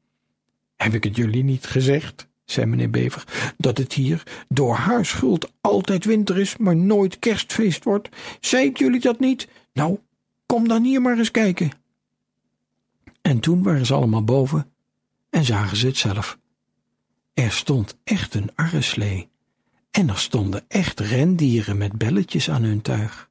Heb 0.75 0.93
ik 0.93 1.03
het 1.03 1.15
jullie 1.15 1.43
niet 1.43 1.65
gezegd, 1.65 2.27
zei 2.45 2.65
meneer 2.65 2.89
Bever, 2.89 3.53
dat 3.57 3.77
het 3.77 3.93
hier 3.93 4.23
door 4.47 4.75
haar 4.75 5.05
schuld 5.05 5.51
altijd 5.61 6.05
winter 6.05 6.37
is, 6.37 6.57
maar 6.57 6.75
nooit 6.75 7.19
kerstfeest 7.19 7.83
wordt? 7.83 8.09
Zei 8.39 8.65
ik 8.65 8.77
jullie 8.77 8.99
dat 8.99 9.19
niet? 9.19 9.47
Nou, 9.73 9.99
kom 10.45 10.67
dan 10.67 10.83
hier 10.83 11.01
maar 11.01 11.17
eens 11.17 11.31
kijken. 11.31 11.71
En 13.21 13.39
toen 13.39 13.63
waren 13.63 13.85
ze 13.85 13.93
allemaal 13.93 14.23
boven 14.23 14.71
en 15.29 15.43
zagen 15.43 15.77
ze 15.77 15.87
het 15.87 15.97
zelf. 15.97 16.37
Er 17.33 17.51
stond 17.51 17.97
echt 18.03 18.33
een 18.33 18.51
arreslee 18.55 19.29
en 19.91 20.09
er 20.09 20.17
stonden 20.17 20.65
echt 20.67 20.99
rendieren 20.99 21.77
met 21.77 21.97
belletjes 21.97 22.49
aan 22.49 22.63
hun 22.63 22.81
tuig. 22.81 23.26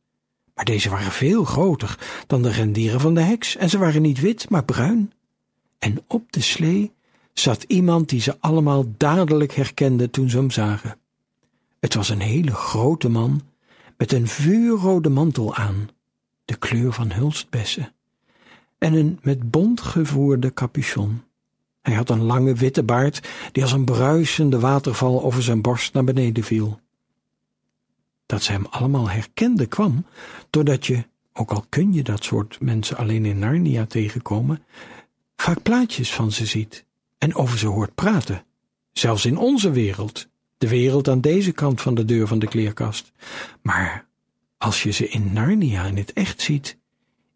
Maar 0.57 0.65
deze 0.65 0.91
waren 0.91 1.13
veel 1.13 1.45
groter 1.45 1.99
dan 2.27 2.43
de 2.43 2.51
rendieren 2.51 3.01
van 3.01 3.15
de 3.15 3.21
heks 3.21 3.57
en 3.57 3.71
ze 3.71 3.79
waren 3.79 4.03
niet 4.03 4.21
wit, 4.21 4.51
maar 4.51 4.65
bruin. 4.65 5.13
En 5.79 6.05
op 6.07 6.33
de 6.33 6.41
slee 6.41 6.93
zat 7.33 7.63
iemand 7.63 8.09
die 8.09 8.21
ze 8.21 8.37
allemaal 8.41 8.85
dadelijk 8.97 9.53
herkende 9.53 10.11
toen 10.11 10.31
ze 10.31 10.37
hem 10.37 10.51
zagen. 10.51 10.99
Het 11.81 11.95
was 11.95 12.09
een 12.09 12.21
hele 12.21 12.55
grote 12.55 13.09
man 13.09 13.41
met 13.97 14.13
een 14.13 14.29
vuurrode 14.29 15.09
mantel 15.09 15.55
aan, 15.55 15.89
de 16.45 16.57
kleur 16.57 16.93
van 16.93 17.13
hulstbessen 17.13 17.93
en 18.79 18.95
een 18.95 19.19
met 19.23 19.51
bont 19.51 19.81
gevoerde 19.81 20.53
capuchon. 20.53 21.23
Hij 21.83 21.95
had 21.95 22.11
een 22.11 22.23
lange 22.23 22.55
witte 22.55 22.83
baard 22.83 23.29
die 23.53 23.63
als 23.63 23.73
een 23.73 23.85
bruisende 23.85 24.59
waterval 24.59 25.23
over 25.23 25.43
zijn 25.43 25.61
borst 25.61 25.95
naar 25.95 26.05
beneden 26.05 26.45
viel. 26.45 26.81
Dat 28.27 28.43
ze 28.43 28.53
hem 28.53 28.67
allemaal 28.67 29.11
herkende 29.11 29.67
kwam 29.67 30.07
doordat 30.51 30.87
je, 30.87 31.05
ook 31.33 31.51
al 31.51 31.65
kun 31.69 31.93
je 31.93 32.03
dat 32.03 32.25
soort 32.25 32.61
mensen 32.61 32.97
alleen 32.97 33.25
in 33.25 33.39
Narnia 33.39 33.87
tegenkomen, 33.87 34.65
vaak 35.37 35.63
plaatjes 35.63 36.13
van 36.13 36.33
ze 36.33 36.47
ziet 36.47 36.85
en 37.19 37.35
over 37.35 37.59
ze 37.59 37.67
hoort 37.67 37.95
praten. 37.95 38.45
Zelfs 38.93 39.25
in 39.25 39.37
onze 39.37 39.71
wereld, 39.71 40.29
de 40.59 40.69
wereld 40.69 41.09
aan 41.09 41.21
deze 41.21 41.53
kant 41.53 41.81
van 41.81 41.95
de 41.95 42.05
deur 42.05 42.27
van 42.27 42.39
de 42.39 42.47
kleerkast. 42.47 43.13
Maar 43.63 44.07
als 44.59 44.83
je 44.83 44.91
ze 44.91 45.09
in 45.09 45.33
Narnia 45.33 45.85
in 45.85 45.97
het 45.97 46.13
echt 46.13 46.41
ziet, 46.41 46.79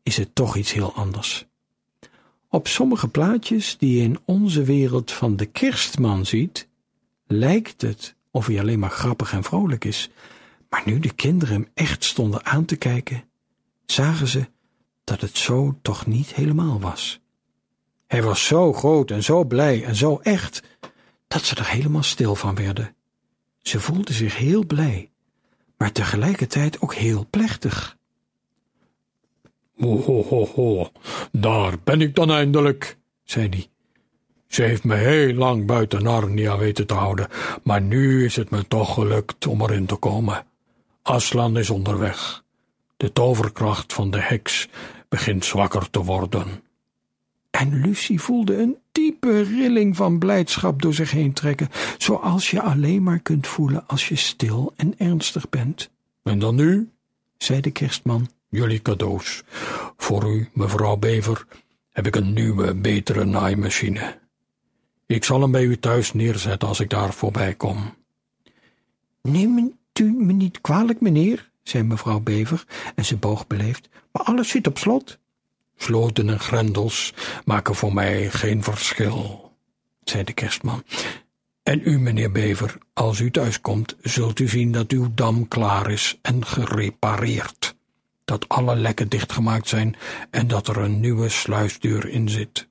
is 0.02 0.16
het 0.16 0.34
toch 0.34 0.56
iets 0.56 0.72
heel 0.72 0.94
anders. 0.94 1.46
Op 2.48 2.68
sommige 2.68 3.08
plaatjes 3.08 3.76
die 3.78 3.96
je 3.96 4.02
in 4.02 4.18
onze 4.24 4.62
wereld 4.62 5.12
van 5.12 5.36
de 5.36 5.46
kerstman 5.46 6.26
ziet, 6.26 6.68
lijkt 7.26 7.82
het 7.82 8.14
of 8.30 8.46
hij 8.46 8.60
alleen 8.60 8.78
maar 8.78 8.90
grappig 8.90 9.32
en 9.32 9.42
vrolijk 9.44 9.84
is, 9.84 10.10
maar 10.70 10.82
nu 10.84 10.98
de 10.98 11.12
kinderen 11.12 11.54
hem 11.54 11.68
echt 11.74 12.04
stonden 12.04 12.44
aan 12.44 12.64
te 12.64 12.76
kijken, 12.76 13.24
zagen 13.86 14.26
ze 14.28 14.48
dat 15.04 15.20
het 15.20 15.38
zo 15.38 15.78
toch 15.82 16.06
niet 16.06 16.34
helemaal 16.34 16.80
was. 16.80 17.20
Hij 18.06 18.22
was 18.22 18.46
zo 18.46 18.72
groot 18.72 19.10
en 19.10 19.22
zo 19.22 19.44
blij 19.44 19.84
en 19.84 19.96
zo 19.96 20.18
echt, 20.22 20.62
dat 21.26 21.44
ze 21.44 21.54
er 21.54 21.68
helemaal 21.68 22.02
stil 22.02 22.34
van 22.34 22.54
werden. 22.54 22.94
Ze 23.58 23.80
voelden 23.80 24.14
zich 24.14 24.36
heel 24.36 24.66
blij, 24.66 25.10
maar 25.76 25.92
tegelijkertijd 25.92 26.80
ook 26.80 26.94
heel 26.94 27.26
plechtig. 27.30 27.96
Ho, 29.76 30.02
ho, 30.02 30.24
ho, 30.24 30.46
ho, 30.46 30.90
daar 31.32 31.78
ben 31.84 32.00
ik 32.00 32.14
dan 32.14 32.30
eindelijk, 32.30 32.98
zei 33.24 33.48
hij. 33.48 33.68
Ze 34.46 34.62
heeft 34.62 34.84
me 34.84 34.94
heel 34.94 35.34
lang 35.34 35.66
buiten 35.66 36.02
Narnia 36.02 36.58
weten 36.58 36.86
te 36.86 36.94
houden, 36.94 37.28
maar 37.62 37.82
nu 37.82 38.24
is 38.24 38.36
het 38.36 38.50
me 38.50 38.68
toch 38.68 38.94
gelukt 38.94 39.46
om 39.46 39.62
erin 39.62 39.86
te 39.86 39.96
komen. 39.96 40.46
Aslan 41.02 41.58
is 41.58 41.70
onderweg. 41.70 42.42
De 42.96 43.12
toverkracht 43.12 43.92
van 43.92 44.10
de 44.10 44.20
heks 44.20 44.68
begint 45.08 45.44
zwakker 45.44 45.90
te 45.90 46.02
worden. 46.04 46.62
En 47.50 47.80
Lucie 47.80 48.20
voelde 48.20 48.56
een 48.56 48.76
diepe 48.92 49.42
rilling 49.42 49.96
van 49.96 50.18
blijdschap 50.18 50.82
door 50.82 50.94
zich 50.94 51.10
heen 51.10 51.32
trekken, 51.32 51.68
zoals 51.98 52.50
je 52.50 52.62
alleen 52.62 53.02
maar 53.02 53.20
kunt 53.20 53.46
voelen 53.46 53.86
als 53.86 54.08
je 54.08 54.16
stil 54.16 54.72
en 54.76 54.94
ernstig 54.98 55.48
bent. 55.48 55.90
En 56.22 56.38
dan 56.38 56.54
nu? 56.54 56.90
zei 57.36 57.60
de 57.60 57.70
kerstman 57.70 58.28
jullie 58.50 58.82
cadeaus. 58.82 59.42
Voor 59.96 60.30
u, 60.30 60.48
mevrouw 60.52 60.96
Bever, 60.96 61.46
heb 61.92 62.06
ik 62.06 62.16
een 62.16 62.32
nieuwe, 62.32 62.74
betere 62.74 63.24
naaimachine. 63.24 64.18
Ik 65.06 65.24
zal 65.24 65.40
hem 65.40 65.50
bij 65.50 65.64
u 65.64 65.78
thuis 65.78 66.12
neerzetten 66.12 66.68
als 66.68 66.80
ik 66.80 66.90
daar 66.90 67.12
voorbij 67.12 67.54
kom. 67.54 67.94
Neem 69.22 69.78
u 70.00 70.10
me 70.10 70.32
niet 70.32 70.60
kwalijk, 70.60 71.00
meneer, 71.00 71.50
zei 71.62 71.82
mevrouw 71.82 72.20
Bever, 72.20 72.64
en 72.94 73.04
ze 73.04 73.16
boog 73.16 73.46
beleefd, 73.46 73.88
maar 74.12 74.22
alles 74.22 74.48
zit 74.48 74.66
op 74.66 74.78
slot. 74.78 75.18
Sloten 75.76 76.28
en 76.28 76.40
grendels 76.40 77.14
maken 77.44 77.74
voor 77.74 77.94
mij 77.94 78.30
geen 78.30 78.62
verschil, 78.62 79.52
zei 80.04 80.24
de 80.24 80.32
kerstman. 80.32 80.82
En 81.62 81.80
u, 81.84 81.98
meneer 81.98 82.32
Bever, 82.32 82.78
als 82.92 83.20
u 83.20 83.30
thuiskomt, 83.30 83.96
zult 84.02 84.38
u 84.38 84.48
zien 84.48 84.72
dat 84.72 84.90
uw 84.90 85.08
dam 85.14 85.48
klaar 85.48 85.90
is 85.90 86.18
en 86.22 86.46
gerepareerd 86.46 87.74
dat 88.30 88.48
alle 88.48 88.76
lekken 88.76 89.08
dichtgemaakt 89.08 89.68
zijn 89.68 89.96
en 90.30 90.46
dat 90.46 90.68
er 90.68 90.76
een 90.76 91.00
nieuwe 91.00 91.28
sluisdeur 91.28 92.08
in 92.08 92.28
zit. 92.28 92.68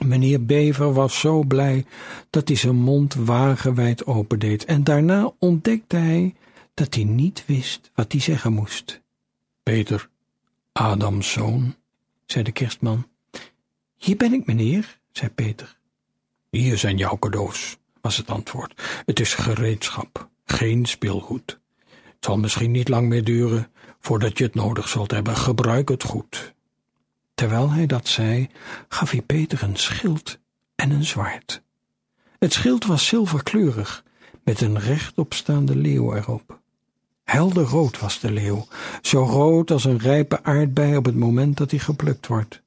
Meneer 0.00 0.44
Bever 0.44 0.92
was 0.92 1.20
zo 1.20 1.42
blij 1.42 1.84
dat 2.30 2.48
hij 2.48 2.56
zijn 2.56 2.76
mond 2.76 3.14
wagenwijd 3.14 4.06
opendeed 4.06 4.64
en 4.64 4.84
daarna 4.84 5.32
ontdekte 5.38 5.96
hij 5.96 6.34
dat 6.74 6.94
hij 6.94 7.04
niet 7.04 7.44
wist 7.46 7.90
wat 7.94 8.12
hij 8.12 8.20
zeggen 8.20 8.52
moest. 8.52 9.00
Peter, 9.62 10.08
Adams 10.72 11.32
zoon, 11.32 11.74
zei 12.26 12.44
de 12.44 12.52
kerstman. 12.52 13.06
Hier 13.96 14.16
ben 14.16 14.32
ik, 14.32 14.46
meneer, 14.46 14.98
zei 15.12 15.30
Peter. 15.30 15.78
Hier 16.50 16.78
zijn 16.78 16.96
jouw 16.96 17.18
cadeaus, 17.18 17.78
was 18.00 18.16
het 18.16 18.30
antwoord. 18.30 18.82
Het 19.06 19.20
is 19.20 19.34
gereedschap, 19.34 20.28
geen 20.44 20.86
speelgoed. 20.86 21.60
Het 21.88 22.24
zal 22.24 22.38
misschien 22.38 22.70
niet 22.70 22.88
lang 22.88 23.08
meer 23.08 23.24
duren 23.24 23.70
voordat 24.00 24.38
je 24.38 24.44
het 24.44 24.54
nodig 24.54 24.88
zult 24.88 25.10
hebben. 25.10 25.36
Gebruik 25.36 25.88
het 25.88 26.02
goed. 26.02 26.51
Terwijl 27.42 27.70
hij 27.70 27.86
dat 27.86 28.08
zei, 28.08 28.48
gaf 28.88 29.10
hij 29.10 29.22
Peter 29.22 29.62
een 29.62 29.76
schild 29.76 30.38
en 30.74 30.90
een 30.90 31.04
zwaard. 31.04 31.62
Het 32.38 32.52
schild 32.52 32.86
was 32.86 33.06
zilverkleurig, 33.06 34.04
met 34.44 34.60
een 34.60 34.78
rechtopstaande 34.78 35.76
leeuw 35.76 36.14
erop. 36.14 36.60
Helder 37.24 37.64
rood 37.64 37.98
was 37.98 38.20
de 38.20 38.30
leeuw, 38.30 38.66
zo 39.00 39.24
rood 39.24 39.70
als 39.70 39.84
een 39.84 39.98
rijpe 39.98 40.42
aardbei 40.42 40.96
op 40.96 41.04
het 41.04 41.16
moment 41.16 41.56
dat 41.56 41.70
hij 41.70 41.80
geplukt 41.80 42.26
wordt. 42.26 42.62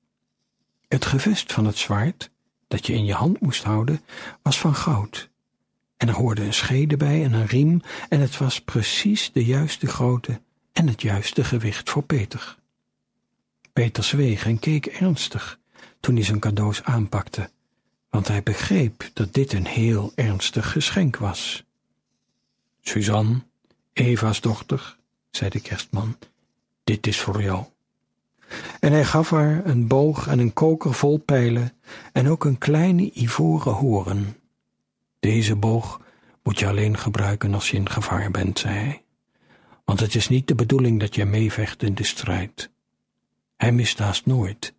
Het 0.87 1.05
gevest 1.05 1.53
van 1.53 1.65
het 1.65 1.77
zwaard, 1.77 2.31
dat 2.67 2.87
je 2.87 2.93
in 2.93 3.05
je 3.05 3.13
hand 3.13 3.39
moest 3.39 3.63
houden, 3.63 4.01
was 4.41 4.59
van 4.59 4.75
goud. 4.75 5.29
En 5.97 6.07
er 6.07 6.15
hoorde 6.15 6.43
een 6.43 6.53
schede 6.53 6.97
bij 6.97 7.23
en 7.23 7.33
een 7.33 7.47
riem, 7.47 7.81
en 8.09 8.19
het 8.19 8.37
was 8.37 8.61
precies 8.61 9.31
de 9.31 9.45
juiste 9.45 9.87
grootte 9.87 10.41
en 10.71 10.87
het 10.87 11.01
juiste 11.01 11.43
gewicht 11.43 11.89
voor 11.89 12.03
Peter. 12.03 12.63
Peter 13.75 14.03
zweeg 14.03 14.45
en 14.45 14.59
keek 14.59 14.85
ernstig 14.85 15.59
toen 15.99 16.15
hij 16.15 16.23
zijn 16.23 16.39
cadeaus 16.39 16.83
aanpakte, 16.83 17.49
want 18.09 18.27
hij 18.27 18.43
begreep 18.43 19.09
dat 19.13 19.33
dit 19.33 19.53
een 19.53 19.65
heel 19.65 20.11
ernstig 20.15 20.71
geschenk 20.71 21.17
was. 21.17 21.65
Suzanne, 22.81 23.41
Eva's 23.93 24.41
dochter, 24.41 24.97
zei 25.31 25.49
de 25.49 25.59
kerstman, 25.59 26.17
dit 26.83 27.07
is 27.07 27.19
voor 27.19 27.41
jou. 27.41 27.65
En 28.79 28.91
hij 28.91 29.05
gaf 29.05 29.29
haar 29.29 29.65
een 29.65 29.87
boog 29.87 30.27
en 30.27 30.39
een 30.39 30.53
koker 30.53 30.93
vol 30.93 31.17
pijlen 31.17 31.73
en 32.11 32.29
ook 32.29 32.45
een 32.45 32.57
kleine 32.57 33.11
ivoren 33.13 33.73
horen. 33.73 34.37
Deze 35.19 35.55
boog 35.55 36.01
moet 36.43 36.59
je 36.59 36.67
alleen 36.67 36.97
gebruiken 36.97 37.53
als 37.53 37.69
je 37.69 37.77
in 37.77 37.89
gevaar 37.89 38.31
bent, 38.31 38.59
zei 38.59 38.73
hij. 38.73 39.03
Want 39.85 39.99
het 39.99 40.15
is 40.15 40.27
niet 40.27 40.47
de 40.47 40.55
bedoeling 40.55 40.99
dat 40.99 41.15
je 41.15 41.25
meevecht 41.25 41.83
in 41.83 41.95
de 41.95 42.03
strijd. 42.03 42.73
Hij 43.55 43.71
mist 43.71 43.99
haast 43.99 44.25
nooit. 44.25 44.73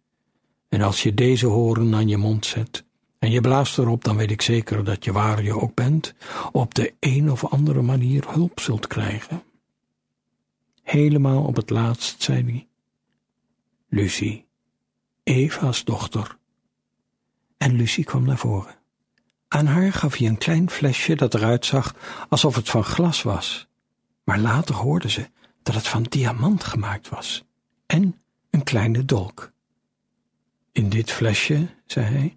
En 0.68 0.80
als 0.80 1.02
je 1.02 1.14
deze 1.14 1.46
horen 1.46 1.94
aan 1.94 2.08
je 2.08 2.16
mond 2.16 2.46
zet 2.46 2.84
en 3.18 3.30
je 3.30 3.40
blaast 3.40 3.78
erop, 3.78 4.04
dan 4.04 4.16
weet 4.16 4.30
ik 4.30 4.42
zeker 4.42 4.84
dat 4.84 5.04
je 5.04 5.12
waar 5.12 5.42
je 5.42 5.60
ook 5.60 5.74
bent, 5.74 6.14
op 6.52 6.74
de 6.74 6.94
een 7.00 7.30
of 7.30 7.44
andere 7.44 7.82
manier 7.82 8.24
hulp 8.30 8.60
zult 8.60 8.86
krijgen. 8.86 9.42
Helemaal 10.82 11.44
op 11.44 11.56
het 11.56 11.70
laatst 11.70 12.22
zei 12.22 12.44
hij, 12.44 12.66
Lucie, 13.88 14.46
Eva's 15.22 15.84
dochter. 15.84 16.36
En 17.56 17.72
Lucie 17.72 18.04
kwam 18.04 18.24
naar 18.24 18.38
voren. 18.38 18.74
Aan 19.48 19.66
haar 19.66 19.92
gaf 19.92 20.16
hij 20.16 20.26
een 20.26 20.38
klein 20.38 20.70
flesje 20.70 21.14
dat 21.14 21.34
eruit 21.34 21.66
zag 21.66 21.94
alsof 22.28 22.54
het 22.56 22.70
van 22.70 22.84
glas 22.84 23.22
was, 23.22 23.68
maar 24.24 24.38
later 24.38 24.74
hoorde 24.74 25.10
ze 25.10 25.28
dat 25.62 25.74
het 25.74 25.88
van 25.88 26.02
diamant 26.02 26.64
gemaakt 26.64 27.08
was 27.08 27.44
en 27.86 28.20
een 28.56 28.62
kleine 28.62 29.04
dolk. 29.04 29.52
In 30.72 30.88
dit 30.88 31.10
flesje, 31.10 31.68
zei 31.86 32.06
hij, 32.06 32.36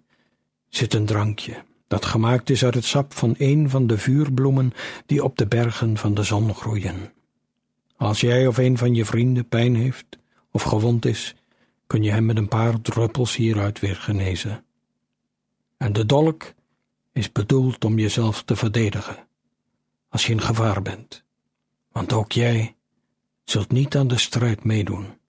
zit 0.68 0.94
een 0.94 1.06
drankje 1.06 1.64
dat 1.86 2.04
gemaakt 2.04 2.50
is 2.50 2.64
uit 2.64 2.74
het 2.74 2.84
sap 2.84 3.14
van 3.14 3.34
een 3.38 3.70
van 3.70 3.86
de 3.86 3.98
vuurbloemen 3.98 4.72
die 5.06 5.24
op 5.24 5.38
de 5.38 5.46
bergen 5.46 5.96
van 5.96 6.14
de 6.14 6.22
zon 6.22 6.54
groeien. 6.54 7.12
Als 7.96 8.20
jij 8.20 8.46
of 8.46 8.58
een 8.58 8.78
van 8.78 8.94
je 8.94 9.04
vrienden 9.04 9.48
pijn 9.48 9.74
heeft 9.74 10.18
of 10.50 10.62
gewond 10.62 11.06
is, 11.06 11.34
kun 11.86 12.02
je 12.02 12.10
hem 12.10 12.26
met 12.26 12.36
een 12.36 12.48
paar 12.48 12.80
druppels 12.80 13.36
hieruit 13.36 13.80
weer 13.80 13.96
genezen. 13.96 14.64
En 15.76 15.92
de 15.92 16.06
dolk 16.06 16.52
is 17.12 17.32
bedoeld 17.32 17.84
om 17.84 17.98
jezelf 17.98 18.42
te 18.42 18.56
verdedigen, 18.56 19.26
als 20.08 20.26
je 20.26 20.32
in 20.32 20.40
gevaar 20.40 20.82
bent, 20.82 21.24
want 21.92 22.12
ook 22.12 22.32
jij 22.32 22.76
zult 23.44 23.72
niet 23.72 23.96
aan 23.96 24.08
de 24.08 24.18
strijd 24.18 24.64
meedoen. 24.64 25.19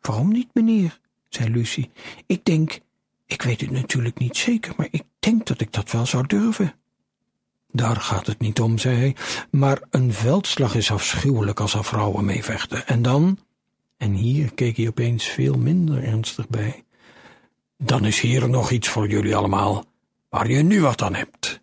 Waarom 0.00 0.32
niet, 0.32 0.48
meneer? 0.52 1.00
zei 1.28 1.50
Lucie. 1.50 1.90
Ik 2.26 2.44
denk, 2.44 2.80
ik 3.26 3.42
weet 3.42 3.60
het 3.60 3.70
natuurlijk 3.70 4.18
niet 4.18 4.36
zeker, 4.36 4.74
maar 4.76 4.88
ik 4.90 5.02
denk 5.18 5.46
dat 5.46 5.60
ik 5.60 5.72
dat 5.72 5.90
wel 5.90 6.06
zou 6.06 6.26
durven. 6.26 6.74
Daar 7.72 7.96
gaat 7.96 8.26
het 8.26 8.38
niet 8.38 8.60
om, 8.60 8.78
zei 8.78 8.96
hij, 8.96 9.16
maar 9.50 9.82
een 9.90 10.12
veldslag 10.12 10.74
is 10.74 10.90
afschuwelijk 10.90 11.60
als 11.60 11.74
er 11.74 11.84
vrouwen 11.84 12.24
mee 12.24 12.44
vechten. 12.44 12.86
En 12.86 13.02
dan, 13.02 13.38
en 13.96 14.12
hier 14.12 14.54
keek 14.54 14.76
hij 14.76 14.88
opeens 14.88 15.24
veel 15.24 15.54
minder 15.58 16.04
ernstig 16.04 16.48
bij, 16.48 16.84
dan 17.76 18.04
is 18.04 18.20
hier 18.20 18.48
nog 18.48 18.70
iets 18.70 18.88
voor 18.88 19.08
jullie 19.08 19.36
allemaal, 19.36 19.84
waar 20.28 20.50
je 20.50 20.62
nu 20.62 20.80
wat 20.80 21.02
aan 21.02 21.14
hebt. 21.14 21.60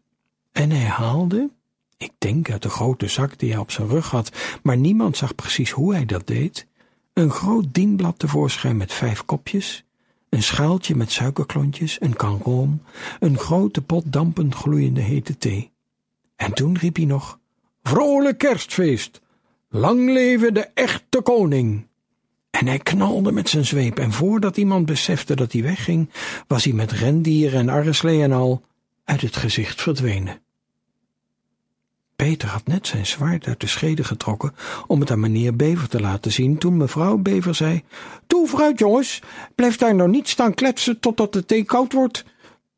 En 0.52 0.72
hij 0.72 0.86
haalde, 0.86 1.50
ik 1.98 2.12
denk 2.18 2.52
uit 2.52 2.62
de 2.62 2.70
grote 2.70 3.08
zak 3.08 3.40
die 3.40 3.52
hij 3.52 3.60
op 3.60 3.72
zijn 3.72 3.88
rug 3.88 4.10
had, 4.10 4.32
maar 4.64 4.78
niemand 4.78 5.18
zag 5.18 5.36
precies 5.36 5.72
hoe 5.72 5.94
hij 5.94 6.06
dat 6.06 6.28
deed, 6.28 6.67
een 7.18 7.32
groot 7.32 7.66
dienblad 7.72 8.20
tevoorschijn 8.20 8.78
met 8.78 8.94
vijf 8.94 9.26
kopjes, 9.26 9.84
een 10.30 10.44
schaaltje 10.44 10.96
met 10.96 11.12
suikerklontjes, 11.12 12.02
een 12.02 12.16
kan 12.16 12.42
room, 12.44 12.82
een 13.20 13.38
grote 13.38 13.82
pot 13.82 14.04
dampend 14.08 14.56
gloeiende 14.56 15.02
hete 15.02 15.38
thee. 15.38 15.72
En 16.36 16.54
toen 16.54 16.78
riep 16.78 16.96
hij 16.96 17.06
nog, 17.06 17.40
vrolijk 17.84 18.38
kerstfeest, 18.38 19.22
lang 19.70 20.14
leven 20.14 20.54
de 20.54 20.70
echte 20.74 21.22
koning. 21.22 21.88
En 22.50 22.68
hij 22.68 22.80
knalde 22.80 23.32
met 23.32 23.50
zijn 23.50 23.66
zweep, 23.66 24.00
en 24.00 24.12
voordat 24.12 24.58
iemand 24.58 24.86
besefte 24.86 25.36
dat 25.36 25.52
hij 25.52 25.62
wegging, 25.62 26.10
was 26.48 26.64
hij 26.64 26.74
met 26.74 26.92
rendieren 26.92 27.60
en 27.60 27.70
arreslee 27.70 28.22
en 28.22 28.32
al 28.32 28.64
uit 29.04 29.22
het 29.22 29.36
gezicht 29.36 29.82
verdwenen. 29.82 30.42
Peter 32.24 32.48
had 32.48 32.68
net 32.68 32.88
zijn 32.88 33.06
zwaard 33.06 33.48
uit 33.48 33.60
de 33.60 33.68
schede 33.68 34.04
getrokken 34.04 34.54
om 34.88 35.00
het 35.00 35.12
aan 35.12 35.20
meneer 35.20 35.56
Bever 35.56 35.90
te 35.90 36.00
laten 36.00 36.32
zien, 36.32 36.58
toen 36.58 36.78
mevrouw 36.78 37.18
Bever 37.18 37.56
zei: 37.56 37.84
Toe, 38.28 38.48
vooruit, 38.48 38.80
jongens, 38.80 39.22
blijf 39.56 39.78
daar 39.78 39.96
nou 39.96 40.10
niet 40.10 40.28
staan 40.28 40.54
kletsen 40.54 41.00
totdat 41.00 41.34
de 41.34 41.46
thee 41.46 41.64
koud 41.64 41.94
wordt. 41.94 42.26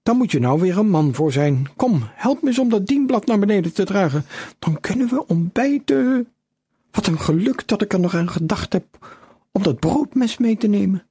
Dan 0.04 0.18
moet 0.18 0.32
je 0.32 0.40
nou 0.40 0.60
weer 0.60 0.78
een 0.78 0.90
man 0.90 1.14
voor 1.14 1.32
zijn. 1.32 1.68
Kom, 1.76 2.04
help 2.14 2.42
me 2.42 2.48
eens 2.48 2.60
om 2.60 2.70
dat 2.70 2.88
dienblad 2.88 3.26
naar 3.26 3.40
beneden 3.40 3.74
te 3.74 3.84
dragen. 3.84 4.26
Dan 4.60 4.80
kunnen 4.80 5.08
we 5.08 5.28
ontbijten. 5.28 6.28
Wat 6.92 7.08
een 7.08 7.20
geluk 7.20 7.68
dat 7.68 7.82
ik 7.82 7.94
er 7.94 8.00
nog 8.00 8.16
aan 8.16 8.30
gedacht 8.30 8.74
heb 8.74 9.18
om 9.52 9.64
dat 9.64 9.80
broodmes 9.80 10.38
mee 10.38 10.58
te 10.58 10.68
nemen. 10.68 11.06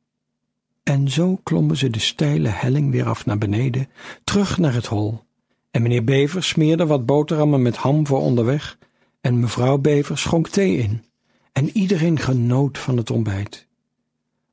En 0.82 1.10
zo 1.10 1.40
klommen 1.42 1.76
ze 1.76 1.90
de 1.90 1.98
steile 1.98 2.48
helling 2.48 2.90
weer 2.90 3.06
af 3.06 3.26
naar 3.26 3.38
beneden, 3.38 3.88
terug 4.24 4.58
naar 4.58 4.74
het 4.74 4.86
hol. 4.86 5.26
En 5.70 5.83
meneer 5.83 6.04
Bever 6.04 6.42
smeerde 6.44 6.87
wat 6.87 7.07
boterhammen 7.07 7.62
met 7.62 7.76
ham 7.76 8.07
voor 8.07 8.20
onderweg, 8.20 8.78
en 9.20 9.40
mevrouw 9.40 9.78
Bever 9.78 10.18
schonk 10.18 10.48
thee 10.48 10.76
in, 10.76 11.04
en 11.52 11.76
iedereen 11.76 12.18
genoot 12.18 12.78
van 12.78 12.96
het 12.96 13.11
ontbijt. 13.11 13.66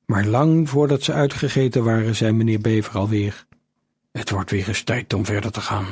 Maar 0.05 0.25
lang 0.25 0.69
voordat 0.69 1.03
ze 1.03 1.13
uitgegeten 1.13 1.83
waren, 1.83 2.15
zei 2.15 2.31
meneer 2.31 2.59
Bever 2.59 2.97
alweer: 2.97 3.45
Het 4.11 4.29
wordt 4.29 4.51
weer 4.51 4.67
eens 4.67 4.83
tijd 4.83 5.13
om 5.13 5.25
verder 5.25 5.51
te 5.51 5.61
gaan. 5.61 5.85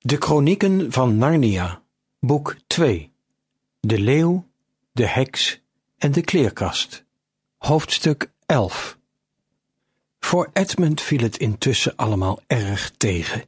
De 0.00 0.18
Kronieken 0.18 0.92
van 0.92 1.16
Narnia, 1.16 1.82
boek 2.20 2.56
2 2.66 3.12
De 3.80 3.98
leeuw, 3.98 4.48
de 4.92 5.06
heks 5.06 5.60
en 5.96 6.12
de 6.12 6.20
kleerkast, 6.20 7.04
hoofdstuk 7.56 8.30
11 8.46 8.98
Voor 10.20 10.50
Edmund 10.52 11.00
viel 11.00 11.18
het 11.18 11.36
intussen 11.36 11.96
allemaal 11.96 12.40
erg 12.46 12.90
tegen. 12.96 13.44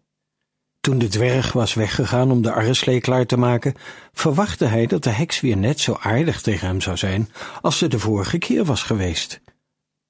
Toen 0.80 0.98
de 0.98 1.08
dwerg 1.08 1.52
was 1.52 1.74
weggegaan 1.74 2.30
om 2.30 2.42
de 2.42 2.52
arreslee 2.52 3.00
klaar 3.00 3.26
te 3.26 3.36
maken, 3.36 3.74
verwachtte 4.12 4.64
hij 4.64 4.86
dat 4.86 5.02
de 5.02 5.10
heks 5.10 5.40
weer 5.40 5.56
net 5.56 5.80
zo 5.80 5.96
aardig 6.00 6.40
tegen 6.40 6.66
hem 6.66 6.80
zou 6.80 6.96
zijn 6.96 7.28
als 7.60 7.78
ze 7.78 7.88
de 7.88 7.98
vorige 7.98 8.38
keer 8.38 8.64
was 8.64 8.82
geweest. 8.82 9.40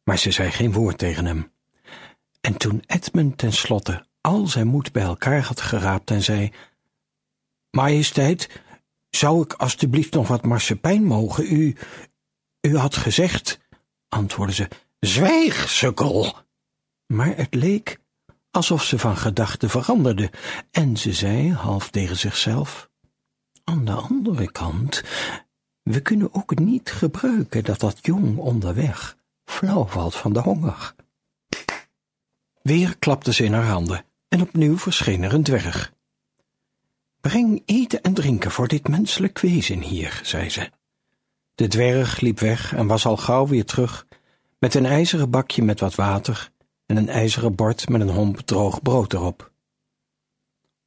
Maar 0.04 0.18
ze 0.18 0.30
zei 0.30 0.50
geen 0.50 0.72
woord 0.72 0.98
tegen 0.98 1.26
hem. 1.26 1.52
En 2.40 2.56
toen 2.56 2.82
Edmund 2.86 3.38
tenslotte 3.38 4.08
al 4.20 4.46
zijn 4.46 4.66
moed 4.66 4.92
bij 4.92 5.02
elkaar 5.02 5.42
had 5.42 5.60
geraapt 5.60 6.10
en 6.10 6.22
zei: 6.22 6.52
Majesteit, 7.70 8.62
zou 9.10 9.42
ik 9.42 9.52
alstublieft 9.52 10.14
nog 10.14 10.28
wat 10.28 10.44
marsepein 10.44 11.04
mogen? 11.04 11.52
U, 11.52 11.76
u 12.60 12.76
had 12.76 12.96
gezegd, 12.96 13.60
antwoordde 14.08 14.54
ze, 14.54 14.68
zwijg, 15.00 15.68
sukkel. 15.68 16.36
Maar 17.06 17.36
het 17.36 17.54
leek 17.54 18.00
alsof 18.50 18.84
ze 18.84 18.98
van 18.98 19.16
gedachten 19.16 19.70
veranderde, 19.70 20.30
en 20.70 20.96
ze 20.96 21.12
zei, 21.12 21.52
half 21.52 21.90
tegen 21.90 22.16
zichzelf, 22.16 22.90
aan 23.64 23.84
de 23.84 23.92
andere 23.92 24.52
kant, 24.52 25.02
we 25.82 26.00
kunnen 26.00 26.34
ook 26.34 26.58
niet 26.58 26.90
gebruiken 26.90 27.64
dat 27.64 27.80
dat 27.80 27.98
jong 28.02 28.38
onderweg 28.38 29.16
flauw 29.44 29.86
valt 29.86 30.16
van 30.16 30.32
de 30.32 30.40
honger. 30.40 30.94
Weer 32.62 32.98
klapte 32.98 33.32
ze 33.32 33.44
in 33.44 33.52
haar 33.52 33.66
handen, 33.66 34.04
en 34.30 34.40
opnieuw 34.40 34.78
verscheen 34.78 35.22
er 35.22 35.34
een 35.34 35.42
dwerg. 35.42 35.92
Breng 37.20 37.62
eten 37.66 38.02
en 38.02 38.14
drinken 38.14 38.50
voor 38.50 38.68
dit 38.68 38.88
menselijk 38.88 39.38
wezen 39.38 39.80
hier, 39.80 40.20
zei 40.22 40.50
ze. 40.50 40.70
De 41.54 41.68
dwerg 41.68 42.20
liep 42.20 42.38
weg 42.38 42.74
en 42.74 42.86
was 42.86 43.06
al 43.06 43.16
gauw 43.16 43.46
weer 43.46 43.64
terug, 43.64 44.06
met 44.58 44.74
een 44.74 44.86
ijzeren 44.86 45.30
bakje 45.30 45.62
met 45.62 45.80
wat 45.80 45.94
water 45.94 46.50
en 46.86 46.96
een 46.96 47.08
ijzeren 47.08 47.54
bord 47.54 47.88
met 47.88 48.00
een 48.00 48.08
homp 48.08 48.40
droog 48.40 48.82
brood 48.82 49.12
erop. 49.12 49.52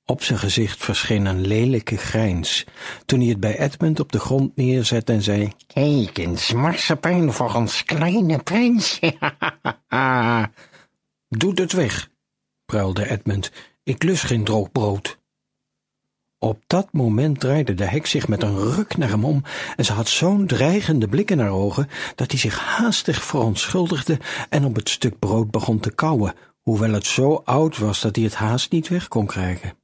Op 0.05 0.23
zijn 0.23 0.39
gezicht 0.39 0.83
verscheen 0.83 1.25
een 1.25 1.47
lelijke 1.47 1.97
grijns 1.97 2.65
toen 3.05 3.19
hij 3.19 3.29
het 3.29 3.39
bij 3.39 3.59
Edmund 3.59 3.99
op 3.99 4.11
de 4.11 4.19
grond 4.19 4.55
neerzette 4.55 5.13
en 5.13 5.21
zei: 5.21 5.51
Kijk 5.67 6.17
eens, 6.17 6.53
marsepein 6.53 7.33
voor 7.33 7.53
ons 7.53 7.83
kleine 7.83 8.43
prinsje. 8.43 9.17
Doe 11.29 11.53
het 11.53 11.73
weg, 11.73 12.11
pruilde 12.65 13.09
Edmund. 13.09 13.51
Ik 13.83 14.03
lus 14.03 14.21
geen 14.21 14.43
droog 14.43 14.71
brood. 14.71 15.21
Op 16.43 16.63
dat 16.67 16.93
moment 16.93 17.39
draaide 17.39 17.73
de 17.73 17.85
heks 17.85 18.09
zich 18.09 18.27
met 18.27 18.43
een 18.43 18.57
ruk 18.57 18.97
naar 18.97 19.09
hem 19.09 19.25
om 19.25 19.43
en 19.75 19.85
ze 19.85 19.93
had 19.93 20.07
zo'n 20.07 20.47
dreigende 20.47 21.07
blik 21.07 21.31
in 21.31 21.39
haar 21.39 21.51
ogen 21.51 21.89
dat 22.15 22.31
hij 22.31 22.39
zich 22.39 22.59
haastig 22.59 23.23
verontschuldigde 23.23 24.19
en 24.49 24.65
op 24.65 24.75
het 24.75 24.89
stuk 24.89 25.19
brood 25.19 25.51
begon 25.51 25.79
te 25.79 25.91
kauwen, 25.91 26.33
hoewel 26.61 26.91
het 26.91 27.05
zo 27.05 27.41
oud 27.45 27.77
was 27.77 28.01
dat 28.01 28.15
hij 28.15 28.25
het 28.25 28.35
haast 28.35 28.71
niet 28.71 28.87
weg 28.87 29.07
kon 29.07 29.25
krijgen. 29.25 29.77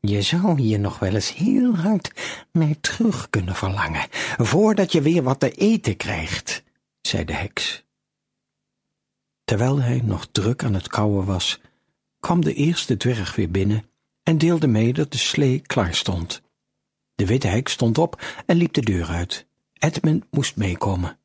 Je 0.00 0.22
zou 0.22 0.60
hier 0.60 0.78
nog 0.78 0.98
wel 0.98 1.14
eens 1.14 1.34
heel 1.34 1.76
hard 1.76 2.12
naar 2.52 2.80
terug 2.80 3.30
kunnen 3.30 3.54
verlangen, 3.54 4.06
voordat 4.36 4.92
je 4.92 5.02
weer 5.02 5.22
wat 5.22 5.40
te 5.40 5.50
eten 5.50 5.96
krijgt, 5.96 6.62
zei 7.00 7.24
de 7.24 7.32
heks. 7.32 7.84
Terwijl 9.44 9.80
hij 9.80 10.00
nog 10.04 10.26
druk 10.32 10.64
aan 10.64 10.74
het 10.74 10.88
kauwen 10.88 11.24
was, 11.24 11.60
kwam 12.20 12.40
de 12.40 12.54
eerste 12.54 12.96
dwerg 12.96 13.36
weer 13.36 13.50
binnen 13.50 13.84
en 14.22 14.38
deelde 14.38 14.66
mee 14.66 14.92
dat 14.92 15.12
de 15.12 15.18
slee 15.18 15.58
klaar 15.58 15.94
stond. 15.94 16.42
De 17.14 17.26
witte 17.26 17.46
heks 17.46 17.72
stond 17.72 17.98
op 17.98 18.42
en 18.46 18.56
liep 18.56 18.72
de 18.72 18.80
deur 18.80 19.06
uit. 19.06 19.46
Edmund 19.72 20.24
moest 20.30 20.56
meekomen. 20.56 21.18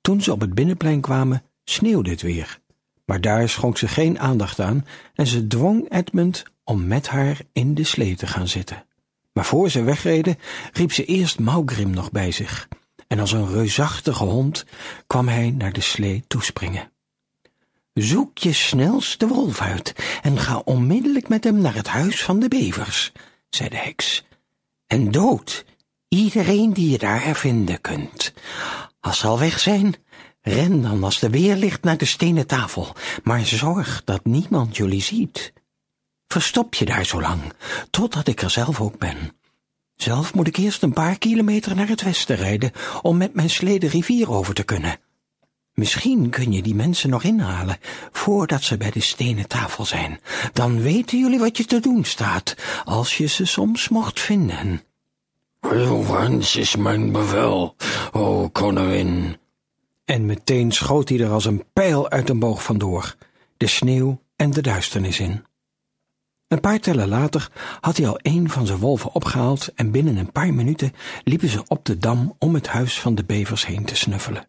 Toen 0.00 0.22
ze 0.22 0.32
op 0.32 0.40
het 0.40 0.54
binnenplein 0.54 1.00
kwamen, 1.00 1.42
sneeuwde 1.64 2.10
het 2.10 2.22
weer. 2.22 2.60
Maar 3.04 3.20
daar 3.20 3.48
schonk 3.48 3.78
ze 3.78 3.88
geen 3.88 4.18
aandacht 4.18 4.60
aan 4.60 4.86
en 5.14 5.26
ze 5.26 5.46
dwong 5.46 5.92
Edmund 5.92 6.44
om 6.64 6.86
met 6.86 7.08
haar 7.08 7.40
in 7.52 7.74
de 7.74 7.84
slee 7.84 8.16
te 8.16 8.26
gaan 8.26 8.48
zitten. 8.48 8.86
Maar 9.32 9.44
voor 9.44 9.70
ze 9.70 9.82
wegreden, 9.82 10.38
riep 10.72 10.92
ze 10.92 11.04
eerst 11.04 11.38
Maugrim 11.38 11.90
nog 11.90 12.10
bij 12.10 12.30
zich, 12.30 12.68
en 13.06 13.18
als 13.18 13.32
een 13.32 13.48
reusachtige 13.48 14.24
hond 14.24 14.64
kwam 15.06 15.28
hij 15.28 15.50
naar 15.50 15.72
de 15.72 15.80
slee 15.80 16.24
toespringen. 16.26 16.92
Zoek 18.00 18.38
je 18.38 18.52
snelste 18.52 19.26
wolf 19.26 19.60
uit 19.60 19.94
en 20.22 20.38
ga 20.38 20.62
onmiddellijk 20.64 21.28
met 21.28 21.44
hem 21.44 21.58
naar 21.58 21.74
het 21.74 21.86
huis 21.86 22.22
van 22.22 22.38
de 22.38 22.48
bevers, 22.48 23.12
zei 23.50 23.68
de 23.68 23.76
heks. 23.76 24.24
En 24.86 25.10
dood 25.10 25.64
iedereen 26.08 26.72
die 26.72 26.90
je 26.90 26.98
daar 26.98 27.34
vinden 27.36 27.80
kunt. 27.80 28.32
Als 29.00 29.18
ze 29.18 29.26
al 29.26 29.38
weg 29.38 29.58
zijn, 29.60 29.94
ren 30.40 30.82
dan 30.82 31.04
als 31.04 31.18
de 31.18 31.30
weer 31.30 31.56
ligt 31.56 31.82
naar 31.82 31.96
de 31.96 32.04
stenen 32.04 32.46
tafel, 32.46 32.94
maar 33.22 33.46
zorg 33.46 34.02
dat 34.04 34.24
niemand 34.24 34.76
jullie 34.76 35.02
ziet. 35.02 35.52
Verstop 36.26 36.74
je 36.74 36.84
daar 36.84 37.04
zo 37.04 37.20
lang, 37.20 37.40
totdat 37.90 38.28
ik 38.28 38.42
er 38.42 38.50
zelf 38.50 38.80
ook 38.80 38.98
ben. 38.98 39.36
Zelf 39.96 40.34
moet 40.34 40.46
ik 40.46 40.56
eerst 40.56 40.82
een 40.82 40.92
paar 40.92 41.18
kilometer 41.18 41.76
naar 41.76 41.88
het 41.88 42.02
westen 42.02 42.36
rijden 42.36 42.72
om 43.02 43.16
met 43.16 43.34
mijn 43.34 43.50
slee 43.50 43.78
de 43.78 43.88
rivier 43.88 44.30
over 44.30 44.54
te 44.54 44.62
kunnen. 44.64 44.98
Misschien 45.78 46.30
kun 46.30 46.52
je 46.52 46.62
die 46.62 46.74
mensen 46.74 47.10
nog 47.10 47.22
inhalen 47.22 47.76
voordat 48.12 48.62
ze 48.62 48.76
bij 48.76 48.90
de 48.90 49.00
stenen 49.00 49.48
tafel 49.48 49.84
zijn. 49.84 50.20
Dan 50.52 50.80
weten 50.80 51.18
jullie 51.18 51.38
wat 51.38 51.56
je 51.56 51.64
te 51.64 51.80
doen 51.80 52.04
staat, 52.04 52.54
als 52.84 53.16
je 53.16 53.26
ze 53.26 53.44
soms 53.44 53.88
mocht 53.88 54.20
vinden. 54.20 54.82
Wens 56.06 56.56
is 56.56 56.76
mijn 56.76 57.12
bevel, 57.12 57.76
o 58.12 58.48
koningin. 58.48 59.36
En 60.04 60.26
meteen 60.26 60.72
schoot 60.72 61.08
hij 61.08 61.20
er 61.20 61.30
als 61.30 61.44
een 61.44 61.64
pijl 61.72 62.10
uit 62.10 62.28
een 62.28 62.38
boog 62.38 62.62
vandoor, 62.62 63.16
de 63.56 63.66
sneeuw 63.66 64.22
en 64.36 64.50
de 64.50 64.60
duisternis 64.62 65.20
in. 65.20 65.44
Een 66.48 66.60
paar 66.60 66.80
tellen 66.80 67.08
later 67.08 67.50
had 67.80 67.96
hij 67.96 68.08
al 68.08 68.18
een 68.22 68.50
van 68.50 68.66
zijn 68.66 68.78
wolven 68.78 69.14
opgehaald 69.14 69.72
en 69.74 69.90
binnen 69.90 70.16
een 70.16 70.32
paar 70.32 70.54
minuten 70.54 70.92
liepen 71.24 71.48
ze 71.48 71.62
op 71.66 71.84
de 71.84 71.98
dam 71.98 72.34
om 72.38 72.54
het 72.54 72.68
huis 72.68 73.00
van 73.00 73.14
de 73.14 73.24
bevers 73.24 73.66
heen 73.66 73.84
te 73.84 73.96
snuffelen. 73.96 74.46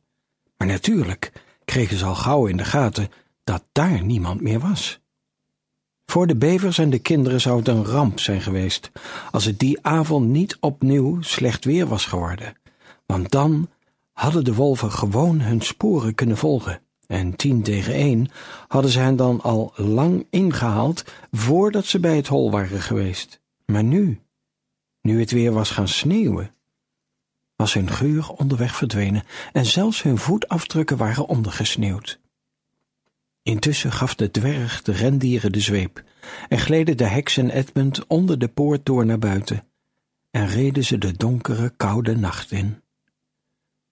Maar 0.59 0.67
natuurlijk 0.67 1.31
kregen 1.65 1.97
ze 1.97 2.05
al 2.05 2.15
gauw 2.15 2.45
in 2.45 2.57
de 2.57 2.65
gaten 2.65 3.09
dat 3.43 3.63
daar 3.71 4.03
niemand 4.03 4.41
meer 4.41 4.59
was. 4.59 4.99
Voor 6.05 6.27
de 6.27 6.35
bevers 6.35 6.77
en 6.77 6.89
de 6.89 6.99
kinderen 6.99 7.41
zou 7.41 7.57
het 7.57 7.67
een 7.67 7.85
ramp 7.85 8.19
zijn 8.19 8.41
geweest 8.41 8.91
als 9.31 9.45
het 9.45 9.59
die 9.59 9.85
avond 9.85 10.27
niet 10.27 10.57
opnieuw 10.59 11.21
slecht 11.21 11.65
weer 11.65 11.87
was 11.87 12.05
geworden, 12.05 12.53
want 13.05 13.31
dan 13.31 13.69
hadden 14.11 14.43
de 14.43 14.53
wolven 14.53 14.91
gewoon 14.91 15.39
hun 15.41 15.61
sporen 15.61 16.15
kunnen 16.15 16.37
volgen. 16.37 16.81
En 17.07 17.35
tien 17.35 17.63
tegen 17.63 17.93
één 17.93 18.27
hadden 18.67 18.91
ze 18.91 18.99
hen 18.99 19.15
dan 19.15 19.41
al 19.41 19.73
lang 19.75 20.27
ingehaald 20.29 21.03
voordat 21.31 21.85
ze 21.85 21.99
bij 21.99 22.15
het 22.15 22.27
hol 22.27 22.51
waren 22.51 22.81
geweest. 22.81 23.41
Maar 23.65 23.83
nu, 23.83 24.21
nu 25.01 25.19
het 25.19 25.31
weer 25.31 25.51
was 25.51 25.69
gaan 25.69 25.87
sneeuwen, 25.87 26.51
was 27.59 27.73
hun 27.73 27.89
geur 27.89 28.29
onderweg 28.29 28.75
verdwenen 28.75 29.23
en 29.51 29.65
zelfs 29.65 30.01
hun 30.01 30.17
voetafdrukken 30.17 30.97
waren 30.97 31.27
ondergesneeuwd. 31.27 32.19
Intussen 33.43 33.91
gaf 33.91 34.15
de 34.15 34.31
dwerg 34.31 34.81
de 34.81 34.91
rendieren 34.91 35.51
de 35.51 35.59
zweep 35.59 36.03
en 36.49 36.59
gleden 36.59 36.97
de 36.97 37.05
heks 37.05 37.37
en 37.37 37.49
Edmund 37.49 38.07
onder 38.07 38.39
de 38.39 38.47
poort 38.47 38.85
door 38.85 39.05
naar 39.05 39.19
buiten 39.19 39.67
en 40.31 40.47
reden 40.47 40.83
ze 40.83 40.97
de 40.97 41.11
donkere, 41.11 41.73
koude 41.77 42.15
nacht 42.15 42.51
in. 42.51 42.81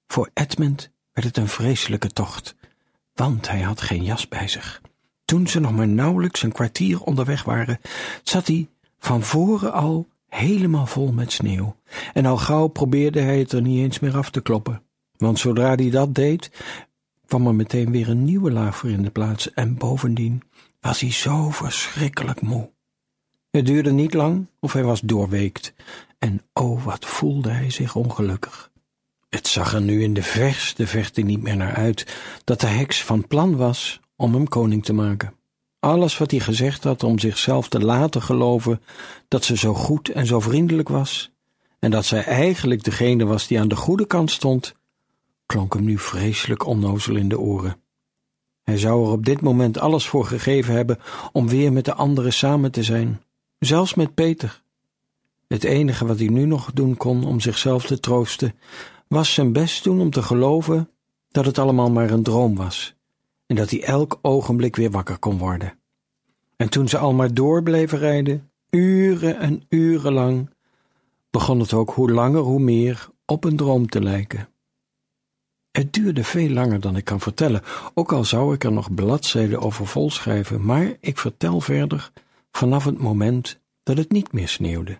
Voor 0.08 0.30
Edmund 0.34 0.92
werd 1.12 1.28
het 1.28 1.38
een 1.38 1.48
vreselijke 1.48 2.10
tocht, 2.10 2.56
want 3.14 3.48
hij 3.48 3.62
had 3.62 3.82
geen 3.82 4.04
jas 4.04 4.28
bij 4.28 4.48
zich. 4.48 4.82
Toen 5.26 5.48
ze 5.48 5.60
nog 5.60 5.72
maar 5.72 5.88
nauwelijks 5.88 6.44
een 6.44 6.52
kwartier 6.52 7.02
onderweg 7.02 7.44
waren, 7.44 7.80
zat 8.24 8.48
hij 8.48 8.70
van 9.00 9.24
voren 9.24 9.74
al 9.74 10.08
helemaal 10.38 10.86
vol 10.86 11.12
met 11.12 11.32
sneeuw, 11.32 11.76
en 12.14 12.26
al 12.26 12.38
gauw 12.38 12.68
probeerde 12.68 13.22
hij 13.22 13.40
het 13.40 13.52
er 13.52 13.62
niet 13.62 13.80
eens 13.80 14.00
meer 14.00 14.18
af 14.18 14.30
te 14.30 14.42
kloppen, 14.42 14.82
want 15.18 15.40
zodra 15.40 15.76
hij 15.76 15.90
dat 15.90 16.16
deed, 16.16 16.52
kwam 17.26 17.48
er 17.48 17.56
meteen 17.56 17.92
weer 17.92 18.10
een 18.10 18.24
nieuwe 18.24 18.52
laag 18.52 18.78
voor 18.78 18.90
in 18.90 19.04
de 19.04 19.10
plaats, 19.10 19.54
en 19.54 19.78
bovendien 19.78 20.42
was 20.80 21.00
hij 21.00 21.12
zo 21.12 21.50
verschrikkelijk 21.50 22.42
moe. 22.42 22.70
Het 23.52 23.66
duurde 23.66 23.92
niet 23.92 24.14
lang 24.14 24.48
of 24.60 24.74
hij 24.74 24.84
was 24.84 25.02
doorweekt, 25.02 25.74
en 26.20 26.42
oh, 26.54 26.84
wat 26.84 27.06
voelde 27.06 27.50
hij 27.50 27.70
zich 27.70 27.96
ongelukkig. 27.96 28.72
Het 29.30 29.48
zag 29.48 29.74
er 29.74 29.82
nu 29.82 30.04
in 30.04 30.14
de 30.14 30.24
verste 30.24 30.88
verte 30.88 31.22
niet 31.22 31.42
meer 31.42 31.58
naar 31.58 31.76
uit 31.76 32.18
dat 32.44 32.60
de 32.60 32.68
heks 32.68 33.04
van 33.04 33.28
plan 33.28 33.56
was 33.56 34.00
om 34.16 34.34
hem 34.34 34.48
koning 34.48 34.86
te 34.86 34.94
maken. 34.94 35.37
Alles 35.88 36.18
wat 36.18 36.32
hij 36.32 36.40
gezegd 36.40 36.84
had 36.84 37.04
om 37.04 37.20
zichzelf 37.20 37.70
te 37.70 37.80
laten 37.80 38.22
geloven 38.22 38.82
dat 39.28 39.44
ze 39.44 39.58
zo 39.58 39.74
goed 39.74 40.10
en 40.10 40.26
zo 40.26 40.40
vriendelijk 40.40 40.90
was, 40.90 41.32
en 41.80 41.92
dat 41.92 42.06
zij 42.06 42.24
eigenlijk 42.24 42.84
degene 42.84 43.26
was 43.26 43.48
die 43.48 43.60
aan 43.60 43.68
de 43.68 43.76
goede 43.76 44.08
kant 44.08 44.32
stond, 44.32 44.76
klonk 45.46 45.74
hem 45.74 45.84
nu 45.84 45.98
vreselijk 45.98 46.66
onnozel 46.66 47.16
in 47.16 47.30
de 47.30 47.40
oren. 47.40 47.82
Hij 48.64 48.78
zou 48.78 49.06
er 49.06 49.12
op 49.12 49.26
dit 49.26 49.42
moment 49.42 49.78
alles 49.78 50.08
voor 50.08 50.26
gegeven 50.26 50.74
hebben 50.74 51.00
om 51.32 51.48
weer 51.48 51.74
met 51.74 51.86
de 51.86 51.94
anderen 51.94 52.34
samen 52.34 52.72
te 52.72 52.84
zijn, 52.84 53.22
zelfs 53.60 53.94
met 53.94 54.14
Peter. 54.14 54.62
Het 55.48 55.64
enige 55.64 56.06
wat 56.06 56.20
hij 56.20 56.28
nu 56.28 56.46
nog 56.46 56.72
doen 56.74 56.98
kon 56.98 57.24
om 57.26 57.40
zichzelf 57.40 57.86
te 57.86 58.00
troosten, 58.00 58.56
was 59.08 59.34
zijn 59.34 59.54
best 59.54 59.84
doen 59.84 60.02
om 60.02 60.12
te 60.12 60.22
geloven 60.22 60.90
dat 61.32 61.46
het 61.46 61.58
allemaal 61.58 61.92
maar 61.92 62.12
een 62.12 62.24
droom 62.24 62.56
was 62.56 62.96
en 63.46 63.56
dat 63.56 63.70
hij 63.70 63.84
elk 63.84 64.20
ogenblik 64.22 64.76
weer 64.76 64.92
wakker 64.92 65.18
kon 65.18 65.38
worden. 65.38 65.77
En 66.58 66.70
toen 66.70 66.88
ze 66.88 66.98
al 66.98 67.14
maar 67.14 67.34
door 67.34 67.64
bleven 67.64 67.98
rijden, 67.98 68.52
uren 68.70 69.40
en 69.40 69.64
uren 69.70 70.14
lang, 70.14 70.50
begon 71.30 71.60
het 71.60 71.74
ook 71.74 71.90
hoe 71.90 72.12
langer 72.12 72.42
hoe 72.42 72.60
meer 72.60 73.10
op 73.26 73.44
een 73.44 73.56
droom 73.56 73.88
te 73.88 74.02
lijken. 74.02 74.50
Het 75.72 75.94
duurde 75.94 76.24
veel 76.24 76.50
langer 76.50 76.80
dan 76.80 76.96
ik 76.96 77.06
kan 77.06 77.20
vertellen, 77.20 77.62
ook 77.94 78.12
al 78.12 78.24
zou 78.24 78.54
ik 78.54 78.64
er 78.64 78.72
nog 78.72 78.94
bladzijden 78.94 79.62
over 79.62 79.88
volschrijven, 79.88 80.66
maar 80.66 80.98
ik 81.00 81.18
vertel 81.18 81.62
verder 81.62 82.12
vanaf 82.52 82.86
het 82.86 82.98
moment 82.98 83.60
dat 83.84 83.98
het 83.98 84.12
niet 84.12 84.32
meer 84.32 84.48
sneeuwde, 84.48 84.98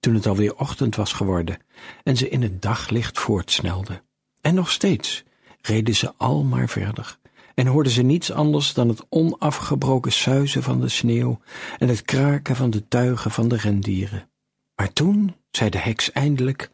toen 0.00 0.14
het 0.14 0.26
alweer 0.26 0.56
ochtend 0.56 0.96
was 0.96 1.12
geworden 1.12 1.58
en 2.04 2.16
ze 2.16 2.28
in 2.28 2.42
het 2.42 2.62
daglicht 2.62 3.18
voortsnelden. 3.18 4.02
En 4.40 4.54
nog 4.54 4.70
steeds 4.70 5.24
reden 5.60 5.94
ze 5.94 6.12
al 6.16 6.42
maar 6.44 6.68
verder 6.68 7.18
en 7.58 7.66
hoorden 7.66 7.92
ze 7.92 8.02
niets 8.02 8.32
anders 8.32 8.74
dan 8.74 8.88
het 8.88 9.06
onafgebroken 9.08 10.12
suizen 10.12 10.62
van 10.62 10.80
de 10.80 10.88
sneeuw 10.88 11.40
en 11.78 11.88
het 11.88 12.02
kraken 12.02 12.56
van 12.56 12.70
de 12.70 12.88
tuigen 12.88 13.30
van 13.30 13.48
de 13.48 13.56
rendieren. 13.56 14.28
Maar 14.74 14.92
toen 14.92 15.34
zei 15.50 15.70
de 15.70 15.78
heks 15.78 16.12
eindelijk, 16.12 16.70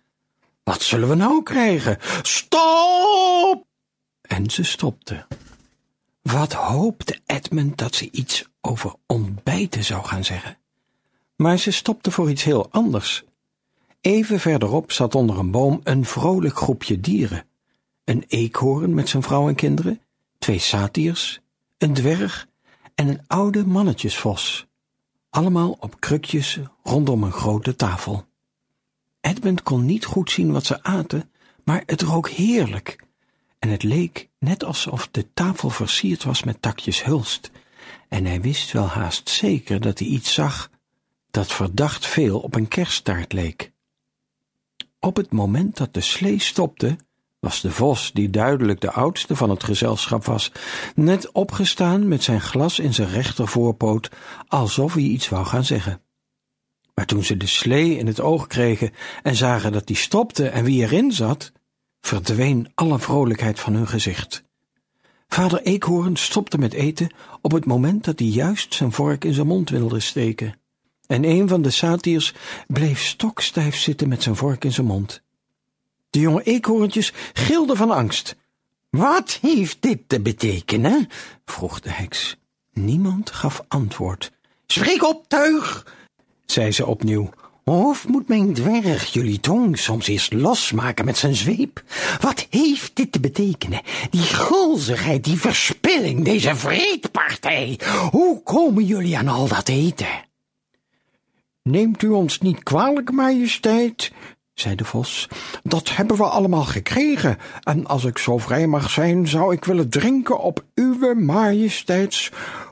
wat 0.63 0.83
zullen 0.83 1.09
we 1.09 1.15
nou 1.15 1.43
krijgen? 1.43 1.99
Stop! 2.23 3.67
En 4.21 4.51
ze 4.51 4.63
stopte. 4.63 5.27
Wat 6.23 6.53
hoopte 6.53 7.21
Edmund 7.27 7.79
dat 7.79 7.95
ze 7.95 8.09
iets 8.11 8.49
over 8.61 8.95
ontbijten 9.07 9.85
zou 9.85 10.05
gaan 10.05 10.25
zeggen. 10.25 10.59
Maar 11.37 11.59
ze 11.59 11.71
stopte 11.71 12.11
voor 12.11 12.31
iets 12.31 12.45
heel 12.45 12.71
anders. 12.71 13.25
Even 14.01 14.41
verderop 14.41 14.93
zat 14.93 15.15
onder 15.15 15.39
een 15.39 15.51
boom 15.51 15.81
een 15.83 16.05
vrolijk 16.05 16.57
groepje 16.57 17.01
dieren. 17.01 17.45
Een 18.05 18.25
eekhoorn 18.29 18.95
met 18.95 19.09
zijn 19.09 19.23
vrouw 19.23 19.49
en 19.49 19.55
kinderen, 19.55 20.01
twee 20.45 20.59
satiers, 20.59 21.41
een 21.79 21.95
dwerg 21.95 22.49
en 22.95 23.09
een 23.09 23.21
oude 23.27 23.67
mannetjesvos. 23.67 24.67
Allemaal 25.31 25.77
op 25.81 26.01
krukjes 26.01 26.59
rondom 26.83 27.23
een 27.23 27.33
grote 27.33 27.77
tafel. 27.77 28.27
Edmund 29.21 29.63
kon 29.63 29.85
niet 29.85 30.05
goed 30.05 30.31
zien 30.31 30.53
wat 30.53 30.67
ze 30.67 30.83
aten, 30.83 31.31
maar 31.63 31.83
het 31.87 32.03
rook 32.03 32.29
heerlijk. 32.29 33.05
En 33.59 33.69
het 33.69 33.83
leek 33.83 34.29
net 34.39 34.65
alsof 34.65 35.09
de 35.11 35.33
tafel 35.33 35.71
versierd 35.71 36.25
was 36.25 36.43
met 36.43 36.63
takjes 36.63 37.05
hulst. 37.05 37.51
En 38.09 38.25
hij 38.25 38.41
wist 38.41 38.73
wel 38.73 38.87
haast 38.87 39.29
zeker 39.29 39.81
dat 39.81 39.99
hij 39.99 40.09
iets 40.09 40.35
zag 40.35 40.71
dat 41.31 41.53
verdacht 41.53 42.07
veel 42.07 42.41
op 42.41 42.55
een 42.55 42.69
kerststaart 42.69 43.33
leek. 43.33 43.73
Op 44.99 45.17
het 45.17 45.33
moment 45.33 45.77
dat 45.77 45.95
de 45.95 46.01
slee 46.01 46.41
stopte, 46.41 46.97
was 47.45 47.61
de 47.61 47.71
vos, 47.71 48.11
die 48.13 48.31
duidelijk 48.31 48.81
de 48.81 48.91
oudste 48.91 49.37
van 49.37 49.51
het 49.51 49.65
gezelschap 49.65 50.25
was, 50.25 50.53
net 50.95 51.33
opgestaan 51.33 52.09
met 52.09 52.23
zijn 52.23 52.41
glas 52.41 52.79
in 52.79 52.95
zijn 52.95 53.09
rechtervoorpoot, 53.09 54.11
alsof 54.49 54.95
hij 54.95 55.03
iets 55.03 55.29
wou 55.29 55.47
gaan 55.47 55.65
zeggen. 55.65 56.01
Maar 56.95 57.07
toen 57.07 57.25
ze 57.25 57.37
de 57.37 57.47
slee 57.47 57.97
in 57.97 58.07
het 58.07 58.21
oog 58.21 58.47
kregen 58.47 58.91
en 59.23 59.37
zagen 59.37 59.73
dat 59.73 59.87
die 59.87 59.97
stopte 59.97 60.49
en 60.49 60.65
wie 60.65 60.83
erin 60.83 61.13
zat, 61.13 61.53
verdween 62.01 62.71
alle 62.75 62.99
vrolijkheid 62.99 63.61
van 63.61 63.75
hun 63.75 63.89
gezicht. 63.89 64.45
Vader 65.29 65.63
Eekhoorn 65.63 66.17
stopte 66.17 66.59
met 66.59 66.73
eten 66.73 67.15
op 67.41 67.53
het 67.53 67.67
moment 67.67 68.05
dat 68.05 68.19
hij 68.19 68.29
juist 68.29 68.75
zijn 68.75 68.93
vork 68.93 69.25
in 69.25 69.33
zijn 69.35 69.47
mond 69.47 69.71
wilde 69.71 70.01
steken. 70.01 70.59
En 71.07 71.25
een 71.25 71.49
van 71.49 71.63
de 71.63 71.71
satiers 71.71 72.35
bleef 72.67 73.03
stokstijf 73.03 73.77
zitten 73.77 74.09
met 74.09 74.23
zijn 74.23 74.37
vork 74.37 74.65
in 74.65 74.73
zijn 74.73 74.87
mond. 74.87 75.24
De 76.15 76.21
jonge 76.21 76.43
eekhoorntjes 76.43 77.13
gilden 77.33 77.77
van 77.77 77.91
angst. 77.91 78.37
Wat 78.91 79.39
heeft 79.41 79.77
dit 79.81 79.99
te 80.07 80.21
betekenen? 80.21 81.09
vroeg 81.45 81.81
de 81.81 81.91
heks. 81.91 82.37
Niemand 82.73 83.31
gaf 83.31 83.65
antwoord. 83.69 84.33
Spreek 84.67 85.05
op, 85.05 85.29
tuig! 85.29 85.87
zei 86.47 86.73
ze 86.73 86.87
opnieuw. 86.87 87.31
Of 87.65 88.09
moet 88.09 88.29
mijn 88.29 88.55
dwerg 88.55 89.13
jullie 89.13 89.41
tong 89.41 89.79
soms 89.79 90.07
eerst 90.07 90.33
losmaken 90.33 91.05
met 91.05 91.17
zijn 91.17 91.35
zweep? 91.35 91.83
Wat 92.21 92.47
heeft 92.51 92.97
dit 92.97 93.13
te 93.13 93.21
betekenen? 93.21 93.81
Die 94.11 94.23
gulzigheid, 94.23 95.25
die 95.25 95.41
verspilling, 95.41 96.25
deze 96.25 96.57
vreedpartij. 96.57 97.81
Hoe 98.11 98.43
komen 98.43 98.85
jullie 98.85 99.19
aan 99.19 99.29
al 99.29 99.49
dat 99.49 99.69
eten? 99.69 100.25
Neemt 101.63 102.03
u 102.03 102.09
ons 102.09 102.39
niet 102.41 102.63
kwalijk, 102.63 103.11
majesteit, 103.11 104.13
zei 104.55 104.75
de 104.75 104.85
vos. 104.85 105.29
Dat 105.63 105.97
hebben 105.97 106.17
we 106.17 106.25
allemaal 106.25 106.65
gekregen, 106.65 107.39
en 107.63 107.87
als 107.87 108.05
ik 108.05 108.19
zo 108.19 108.39
vrij 108.39 108.67
mag 108.67 108.91
zijn, 108.91 109.29
zou 109.29 109.53
ik 109.53 109.65
willen 109.65 109.89
drinken 109.89 110.41
op 110.41 110.65
uwe 110.75 111.15
majesteits 111.15 112.31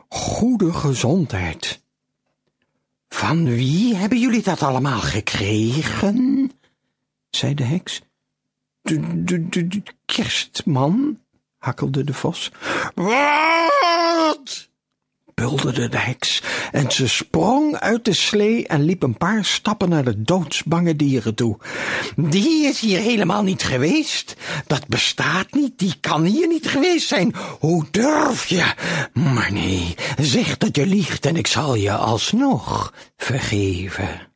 goede 0.08 0.72
gezondheid. 0.72 1.80
Van 3.08 3.44
wie 3.44 3.94
hebben 3.94 4.18
jullie 4.18 4.42
dat 4.42 4.62
allemaal 4.62 5.00
gekregen? 5.00 6.50
zei 7.30 7.54
de 7.54 7.64
heks. 7.64 8.00
De, 8.82 9.24
de, 9.24 9.48
de, 9.48 9.68
de 9.68 9.82
kerstman, 10.04 11.18
hakkelde 11.58 12.04
de 12.04 12.14
vos. 12.14 12.50
Wat? 12.94 14.70
Bulderde 15.34 15.88
de 15.88 15.98
heks, 15.98 16.42
en 16.72 16.90
ze 16.90 17.08
sprong 17.08 17.76
uit 17.78 18.04
de 18.04 18.12
slee 18.12 18.66
en 18.66 18.82
liep 18.82 19.02
een 19.02 19.16
paar 19.16 19.44
stappen 19.44 19.88
naar 19.88 20.04
de 20.04 20.22
doodsbange 20.22 20.96
dieren 20.96 21.34
toe. 21.34 21.58
Die 22.16 22.66
is 22.66 22.80
hier 22.80 22.98
helemaal 22.98 23.42
niet 23.42 23.62
geweest. 23.62 24.36
Dat 24.66 24.88
bestaat 24.88 25.52
niet, 25.52 25.78
die 25.78 25.94
kan 26.00 26.24
hier 26.24 26.48
niet 26.48 26.68
geweest 26.68 27.08
zijn. 27.08 27.34
Hoe 27.58 27.84
durf 27.90 28.46
je? 28.46 28.74
Maar 29.12 29.52
nee, 29.52 29.94
zeg 30.20 30.56
dat 30.56 30.76
je 30.76 30.86
liegt 30.86 31.26
en 31.26 31.36
ik 31.36 31.46
zal 31.46 31.74
je 31.74 31.92
alsnog 31.92 32.94
vergeven. 33.16 34.30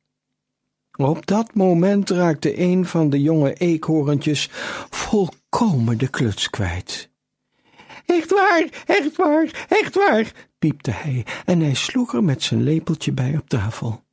Op 0.97 1.27
dat 1.27 1.55
moment 1.55 2.11
raakte 2.11 2.61
een 2.61 2.87
van 2.87 3.11
de 3.11 3.23
jonge 3.23 3.53
eekhoorntjes 3.55 4.49
volkomen 4.91 5.99
de 5.99 6.09
kluts 6.09 6.51
kwijt. 6.51 7.11
Echt 8.07 8.31
waar, 8.31 8.69
echt 8.87 9.17
waar, 9.17 9.67
echt 9.69 9.95
waar, 9.95 10.33
piepte 10.59 10.91
hij 10.91 11.27
en 11.45 11.61
hij 11.61 11.75
sloeg 11.75 12.15
er 12.15 12.25
met 12.25 12.43
zijn 12.43 12.63
lepeltje 12.63 13.13
bij 13.13 13.37
op 13.37 13.49
tafel. 13.49 14.05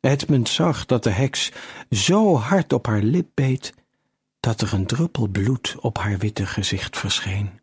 Edmund 0.00 0.48
zag 0.48 0.86
dat 0.86 1.02
de 1.02 1.10
heks 1.10 1.52
zo 1.90 2.36
hard 2.36 2.72
op 2.72 2.86
haar 2.86 3.02
lip 3.02 3.28
beet 3.34 3.74
dat 4.40 4.60
er 4.60 4.72
een 4.72 4.86
druppel 4.86 5.26
bloed 5.26 5.76
op 5.80 5.98
haar 5.98 6.18
witte 6.18 6.46
gezicht 6.46 6.98
verscheen. 6.98 7.60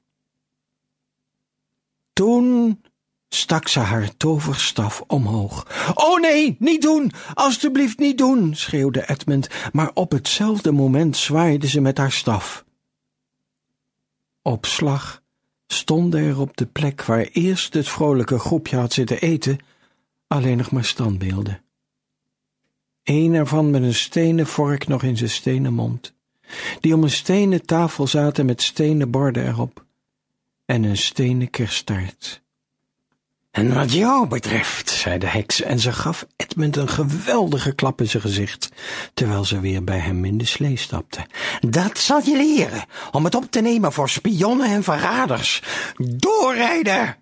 Toen 2.13 2.81
stak 3.29 3.67
ze 3.67 3.79
haar 3.79 4.17
toverstaf 4.17 5.03
omhoog. 5.07 5.67
Oh 5.93 6.19
nee, 6.19 6.55
niet 6.59 6.81
doen, 6.81 7.11
alstublieft 7.33 7.99
niet 7.99 8.17
doen, 8.17 8.55
schreeuwde 8.55 9.09
Edmund, 9.09 9.49
maar 9.71 9.91
op 9.93 10.11
hetzelfde 10.11 10.71
moment 10.71 11.17
zwaaide 11.17 11.67
ze 11.67 11.81
met 11.81 11.97
haar 11.97 12.11
staf. 12.11 12.65
Op 14.41 14.65
slag 14.65 15.21
stonden 15.71 16.23
er 16.23 16.39
op 16.39 16.57
de 16.57 16.65
plek 16.65 17.03
waar 17.03 17.27
eerst 17.31 17.73
het 17.73 17.89
vrolijke 17.89 18.39
groepje 18.39 18.77
had 18.77 18.93
zitten 18.93 19.19
eten, 19.19 19.57
alleen 20.27 20.57
nog 20.57 20.71
maar 20.71 20.85
standbeelden. 20.85 21.61
Een 23.03 23.33
ervan 23.33 23.69
met 23.69 23.81
een 23.81 23.93
stenen 23.93 24.47
vork 24.47 24.87
nog 24.87 25.03
in 25.03 25.17
zijn 25.17 25.29
stenen 25.29 25.73
mond, 25.73 26.13
die 26.79 26.95
om 26.95 27.03
een 27.03 27.09
stenen 27.09 27.65
tafel 27.65 28.07
zaten 28.07 28.45
met 28.45 28.61
stenen 28.61 29.11
borden 29.11 29.47
erop, 29.47 29.85
en 30.65 30.83
een 30.83 30.97
stenen 30.97 31.49
kersttaart. 31.49 32.41
En 33.51 33.73
wat 33.73 33.91
jou 33.91 34.27
betreft, 34.27 34.89
zei 34.89 35.17
de 35.17 35.27
heks, 35.27 35.61
en 35.61 35.79
ze 35.79 35.91
gaf 35.91 36.27
Edmund 36.35 36.75
een 36.75 36.89
geweldige 36.89 37.75
klap 37.75 38.01
in 38.01 38.09
zijn 38.09 38.23
gezicht, 38.23 38.69
terwijl 39.13 39.45
ze 39.45 39.59
weer 39.59 39.83
bij 39.83 39.99
hem 39.99 40.25
in 40.25 40.37
de 40.37 40.45
slee 40.45 40.77
stapte. 40.77 41.25
Dat 41.59 41.97
zal 41.97 42.21
je 42.23 42.37
leren, 42.37 42.85
om 43.11 43.23
het 43.23 43.35
op 43.35 43.51
te 43.51 43.61
nemen 43.61 43.91
voor 43.91 44.09
spionnen 44.09 44.67
en 44.67 44.83
verraders. 44.83 45.63
Doorrijden! 45.97 47.17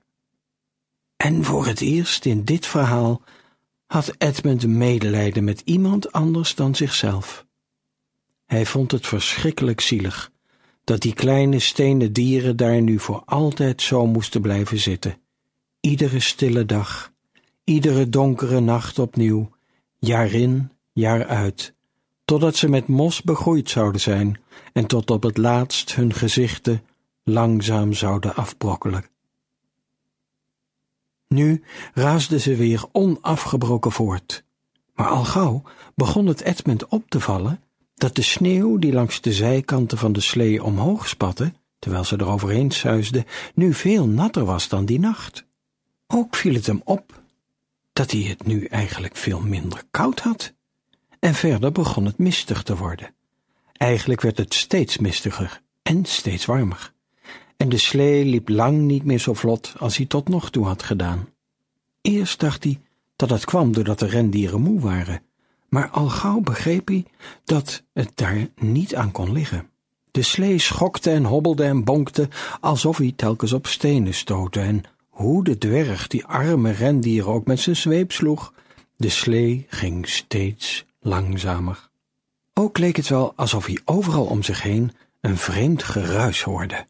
En 1.15 1.43
voor 1.43 1.65
het 1.65 1.81
eerst 1.81 2.25
in 2.25 2.43
dit 2.43 2.65
verhaal 2.65 3.21
had 3.85 4.13
Edmund 4.17 4.67
medelijden 4.67 5.43
met 5.43 5.61
iemand 5.65 6.11
anders 6.11 6.55
dan 6.55 6.75
zichzelf. 6.75 7.45
Hij 8.45 8.65
vond 8.65 8.91
het 8.91 9.07
verschrikkelijk 9.07 9.81
zielig 9.81 10.31
dat 10.83 11.01
die 11.01 11.13
kleine 11.13 11.59
stenen 11.59 12.13
dieren 12.13 12.57
daar 12.57 12.81
nu 12.81 12.99
voor 12.99 13.21
altijd 13.25 13.81
zo 13.81 14.05
moesten 14.05 14.41
blijven 14.41 14.79
zitten 14.79 15.21
iedere 15.79 16.19
stille 16.19 16.65
dag, 16.65 17.11
iedere 17.63 18.09
donkere 18.09 18.59
nacht 18.59 18.99
opnieuw, 18.99 19.49
jaar 19.99 20.31
in, 20.31 20.71
jaar 20.93 21.25
uit, 21.25 21.73
totdat 22.25 22.55
ze 22.55 22.69
met 22.69 22.87
mos 22.87 23.21
begroeid 23.21 23.69
zouden 23.69 24.01
zijn 24.01 24.39
en 24.73 24.85
tot 24.85 25.11
op 25.11 25.23
het 25.23 25.37
laatst 25.37 25.95
hun 25.95 26.13
gezichten 26.13 26.81
langzaam 27.23 27.93
zouden 27.93 28.35
afbrokkelen. 28.35 29.05
Nu 31.27 31.63
raasden 31.93 32.41
ze 32.41 32.55
weer 32.55 32.85
onafgebroken 32.91 33.91
voort, 33.91 34.43
Maar 34.93 35.07
al 35.07 35.23
gauw 35.23 35.61
begon 35.95 36.25
het 36.25 36.41
Edmund 36.41 36.87
op 36.87 37.09
te 37.09 37.19
vallen 37.19 37.63
dat 37.95 38.15
de 38.15 38.21
sneeuw 38.21 38.77
die 38.77 38.93
langs 38.93 39.21
de 39.21 39.33
zijkanten 39.33 39.97
van 39.97 40.11
de 40.11 40.21
slee 40.21 40.63
omhoog 40.63 41.07
spatte, 41.07 41.53
terwijl 41.79 42.03
ze 42.03 42.15
eroverheen 42.19 42.71
suisde, 42.71 43.25
nu 43.53 43.73
veel 43.73 44.07
natter 44.07 44.45
was 44.45 44.67
dan 44.67 44.85
die 44.85 44.99
nacht. 44.99 45.47
Ook 46.13 46.35
viel 46.35 46.53
het 46.53 46.65
hem 46.65 46.81
op 46.83 47.21
dat 47.93 48.11
hij 48.11 48.21
het 48.21 48.45
nu 48.45 48.65
eigenlijk 48.65 49.15
veel 49.15 49.39
minder 49.39 49.83
koud 49.91 50.19
had. 50.19 50.53
En 51.19 51.33
verder 51.33 51.71
begon 51.71 52.05
het 52.05 52.17
mistig 52.17 52.63
te 52.63 52.77
worden. 52.77 53.13
Eigenlijk 53.73 54.21
werd 54.21 54.37
het 54.37 54.53
steeds 54.53 54.97
mistiger 54.97 55.61
en 55.81 56.05
steeds 56.05 56.45
warmer. 56.45 56.93
En 57.57 57.69
de 57.69 57.77
slee 57.77 58.25
liep 58.25 58.49
lang 58.49 58.77
niet 58.81 59.03
meer 59.03 59.19
zo 59.19 59.33
vlot 59.33 59.73
als 59.77 59.97
hij 59.97 60.05
tot 60.05 60.29
nog 60.29 60.49
toe 60.49 60.65
had 60.65 60.83
gedaan. 60.83 61.29
Eerst 62.01 62.39
dacht 62.39 62.63
hij 62.63 62.79
dat 63.15 63.29
het 63.29 63.45
kwam 63.45 63.71
doordat 63.73 63.99
de 63.99 64.07
rendieren 64.07 64.61
moe 64.61 64.79
waren, 64.79 65.21
maar 65.67 65.89
al 65.89 66.09
gauw 66.09 66.39
begreep 66.39 66.87
hij 66.87 67.05
dat 67.43 67.83
het 67.93 68.11
daar 68.15 68.47
niet 68.55 68.95
aan 68.95 69.11
kon 69.11 69.31
liggen. 69.31 69.69
De 70.11 70.21
slee 70.21 70.59
schokte 70.59 71.11
en 71.11 71.25
hobbelde 71.25 71.63
en 71.63 71.83
bonkte 71.83 72.29
alsof 72.59 72.97
hij 72.97 73.13
telkens 73.15 73.53
op 73.53 73.67
stenen 73.67 74.13
stootte 74.13 74.59
en 74.59 74.83
hoe 75.19 75.43
de 75.43 75.57
dwerg 75.57 76.07
die 76.07 76.25
arme 76.25 76.71
rendieren 76.71 77.31
ook 77.31 77.45
met 77.45 77.59
zijn 77.59 77.75
zweep 77.75 78.11
sloeg, 78.11 78.53
de 78.95 79.09
slee 79.09 79.65
ging 79.69 80.09
steeds 80.09 80.85
langzamer. 80.99 81.89
Ook 82.53 82.77
leek 82.77 82.95
het 82.95 83.07
wel 83.07 83.33
alsof 83.35 83.65
hij 83.65 83.79
overal 83.85 84.25
om 84.25 84.43
zich 84.43 84.61
heen 84.61 84.91
een 85.21 85.37
vreemd 85.37 85.83
geruis 85.83 86.41
hoorde. 86.41 86.87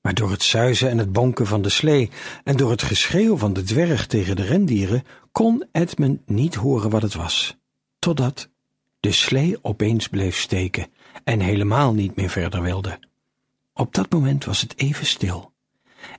Maar 0.00 0.14
door 0.14 0.30
het 0.30 0.42
suizen 0.42 0.90
en 0.90 0.98
het 0.98 1.12
bonken 1.12 1.46
van 1.46 1.62
de 1.62 1.68
slee 1.68 2.10
en 2.44 2.56
door 2.56 2.70
het 2.70 2.82
geschreeuw 2.82 3.36
van 3.36 3.52
de 3.52 3.62
dwerg 3.62 4.06
tegen 4.06 4.36
de 4.36 4.44
rendieren 4.44 5.04
kon 5.32 5.64
Edmund 5.72 6.28
niet 6.28 6.54
horen 6.54 6.90
wat 6.90 7.02
het 7.02 7.14
was, 7.14 7.56
totdat 7.98 8.48
de 9.00 9.12
slee 9.12 9.58
opeens 9.62 10.08
bleef 10.08 10.36
steken 10.36 10.86
en 11.24 11.40
helemaal 11.40 11.94
niet 11.94 12.16
meer 12.16 12.30
verder 12.30 12.62
wilde. 12.62 12.98
Op 13.72 13.94
dat 13.94 14.10
moment 14.10 14.44
was 14.44 14.60
het 14.60 14.78
even 14.78 15.06
stil, 15.06 15.53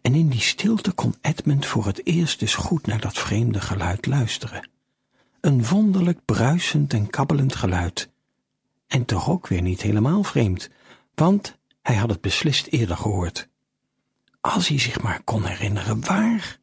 en 0.02 0.16
in 0.16 0.30
die 0.30 0.42
stilte 0.42 0.92
kon 0.92 1.16
Edmund 1.22 1.66
voor 1.66 1.86
het 1.86 2.06
eerst 2.06 2.42
eens 2.42 2.56
goed 2.56 2.88
naar 2.88 3.02
dat 3.02 3.18
vreemde 3.18 3.62
geluid 3.62 4.06
luisteren. 4.06 4.70
Een 5.42 5.66
wonderlijk 5.66 6.20
bruisend 6.26 6.94
en 6.94 7.10
kabbelend 7.10 7.56
geluid, 7.56 8.10
en 8.88 9.06
toch 9.06 9.30
ook 9.30 9.48
weer 9.48 9.62
niet 9.62 9.82
helemaal 9.82 10.24
vreemd, 10.24 10.70
want 11.16 11.58
hij 11.82 11.96
had 11.96 12.10
het 12.10 12.22
beslist 12.22 12.68
eerder 12.68 12.98
gehoord. 12.98 13.48
Als 14.42 14.68
hij 14.68 14.80
zich 14.80 15.02
maar 15.02 15.22
kon 15.24 15.44
herinneren 15.44 16.06
waar. 16.06 16.60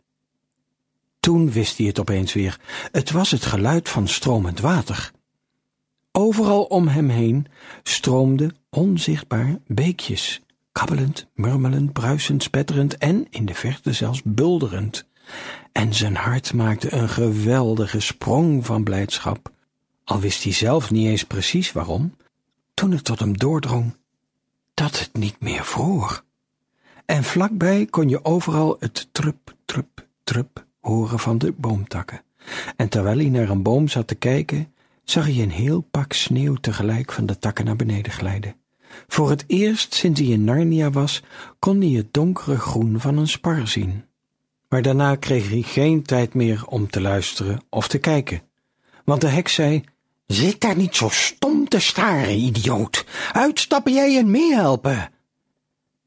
Toen 1.21 1.51
wist 1.51 1.79
hij 1.79 1.87
het 1.87 2.01
opeens 2.01 2.33
weer. 2.33 2.61
Het 2.93 3.11
was 3.11 3.31
het 3.31 3.45
geluid 3.45 3.89
van 3.89 4.09
stromend 4.09 4.61
water. 4.61 5.13
Overal 6.13 6.65
om 6.65 6.89
hem 6.89 7.09
heen 7.09 7.47
stroomden 7.83 8.57
onzichtbaar 8.71 9.59
beekjes, 9.67 10.41
kabbelend, 10.73 11.27
murmelend, 11.35 11.93
bruisend, 11.93 12.43
spetterend 12.43 12.97
en 12.99 13.27
in 13.31 13.47
de 13.47 13.55
verte 13.55 13.93
zelfs 13.93 14.23
bulderend. 14.25 15.07
En 15.73 15.95
zijn 15.95 16.17
hart 16.17 16.53
maakte 16.53 16.95
een 16.95 17.09
geweldige 17.09 18.01
sprong 18.01 18.67
van 18.67 18.85
blijdschap, 18.85 19.51
al 20.05 20.21
wist 20.21 20.43
hij 20.43 20.53
zelf 20.53 20.91
niet 20.91 21.07
eens 21.07 21.25
precies 21.25 21.73
waarom, 21.73 22.17
toen 22.75 22.91
het 22.91 23.05
tot 23.05 23.19
hem 23.19 23.39
doordrong 23.39 23.97
dat 24.75 24.99
het 24.99 25.11
niet 25.13 25.41
meer 25.41 25.65
vroor. 25.65 26.25
En 27.07 27.25
vlakbij 27.25 27.87
kon 27.87 28.09
je 28.09 28.25
overal 28.25 28.77
het 28.81 29.09
trup, 29.13 29.55
trup, 29.65 30.07
trup 30.25 30.67
horen 30.81 31.19
van 31.19 31.39
de 31.39 31.53
boomtakken. 31.53 32.23
En 32.77 32.89
terwijl 32.89 33.19
hij 33.19 33.29
naar 33.29 33.49
een 33.49 33.63
boom 33.63 33.89
zat 33.89 34.07
te 34.07 34.15
kijken, 34.15 34.75
zag 35.05 35.25
hij 35.25 35.43
een 35.43 35.51
heel 35.51 35.81
pak 35.81 36.13
sneeuw 36.13 36.55
tegelijk 36.55 37.13
van 37.13 37.27
de 37.27 37.39
takken 37.39 37.65
naar 37.65 37.77
beneden 37.77 38.13
glijden. 38.13 38.57
Voor 39.07 39.31
het 39.31 39.45
eerst 39.47 39.95
sinds 39.95 40.21
hij 40.21 40.29
in 40.29 40.45
Narnia 40.45 40.91
was, 40.91 41.23
kon 41.59 41.81
hij 41.81 41.91
het 41.91 42.13
donkere 42.13 42.59
groen 42.59 43.01
van 43.01 43.17
een 43.17 43.29
spar 43.29 43.69
zien. 43.69 44.05
Maar 44.69 44.83
daarna 44.83 45.17
kreeg 45.17 45.49
hij 45.51 45.63
geen 45.63 46.03
tijd 46.03 46.35
meer 46.35 46.67
om 46.67 46.91
te 46.91 47.01
luisteren 47.01 47.61
of 47.69 47.89
te 47.89 47.99
kijken. 47.99 48.43
Want 49.05 49.21
de 49.21 49.29
heks 49.29 49.55
zei, 49.55 49.85
Zit 50.27 50.61
daar 50.61 50.77
niet 50.77 50.97
zo 50.97 51.09
stom 51.09 51.69
te 51.69 51.81
staren, 51.81 52.39
idioot. 52.39 53.05
Uitstappen 53.33 53.93
jij 53.93 54.19
en 54.19 54.31
meehelpen. 54.31 55.11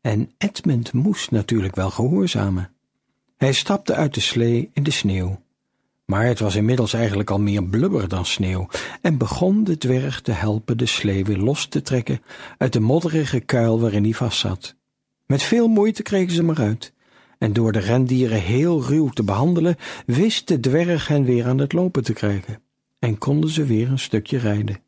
En 0.01 0.31
Edmund 0.37 0.93
moest 0.93 1.31
natuurlijk 1.31 1.75
wel 1.75 1.89
gehoorzamen. 1.89 2.71
Hij 3.37 3.53
stapte 3.53 3.93
uit 3.93 4.13
de 4.13 4.19
slee 4.19 4.69
in 4.73 4.83
de 4.83 4.91
sneeuw. 4.91 5.43
Maar 6.05 6.25
het 6.25 6.39
was 6.39 6.55
inmiddels 6.55 6.93
eigenlijk 6.93 7.29
al 7.29 7.39
meer 7.39 7.63
blubber 7.63 8.07
dan 8.09 8.25
sneeuw 8.25 8.67
en 9.01 9.17
begon 9.17 9.63
de 9.63 9.77
dwerg 9.77 10.21
te 10.21 10.31
helpen 10.31 10.77
de 10.77 10.85
slee 10.85 11.25
weer 11.25 11.37
los 11.37 11.65
te 11.65 11.81
trekken 11.81 12.21
uit 12.57 12.73
de 12.73 12.79
modderige 12.79 13.39
kuil 13.39 13.79
waarin 13.79 14.03
hij 14.03 14.13
vastzat. 14.13 14.75
Met 15.25 15.43
veel 15.43 15.67
moeite 15.67 16.03
kregen 16.03 16.31
ze 16.31 16.39
hem 16.39 16.49
eruit 16.49 16.93
en 17.37 17.53
door 17.53 17.71
de 17.71 17.79
rendieren 17.79 18.41
heel 18.41 18.83
ruw 18.83 19.09
te 19.09 19.23
behandelen 19.23 19.75
wist 20.05 20.47
de 20.47 20.59
dwerg 20.59 21.07
hen 21.07 21.23
weer 21.23 21.45
aan 21.45 21.57
het 21.57 21.73
lopen 21.73 22.03
te 22.03 22.13
krijgen 22.13 22.61
en 22.99 23.17
konden 23.17 23.49
ze 23.49 23.65
weer 23.65 23.89
een 23.89 23.99
stukje 23.99 24.37
rijden. 24.37 24.81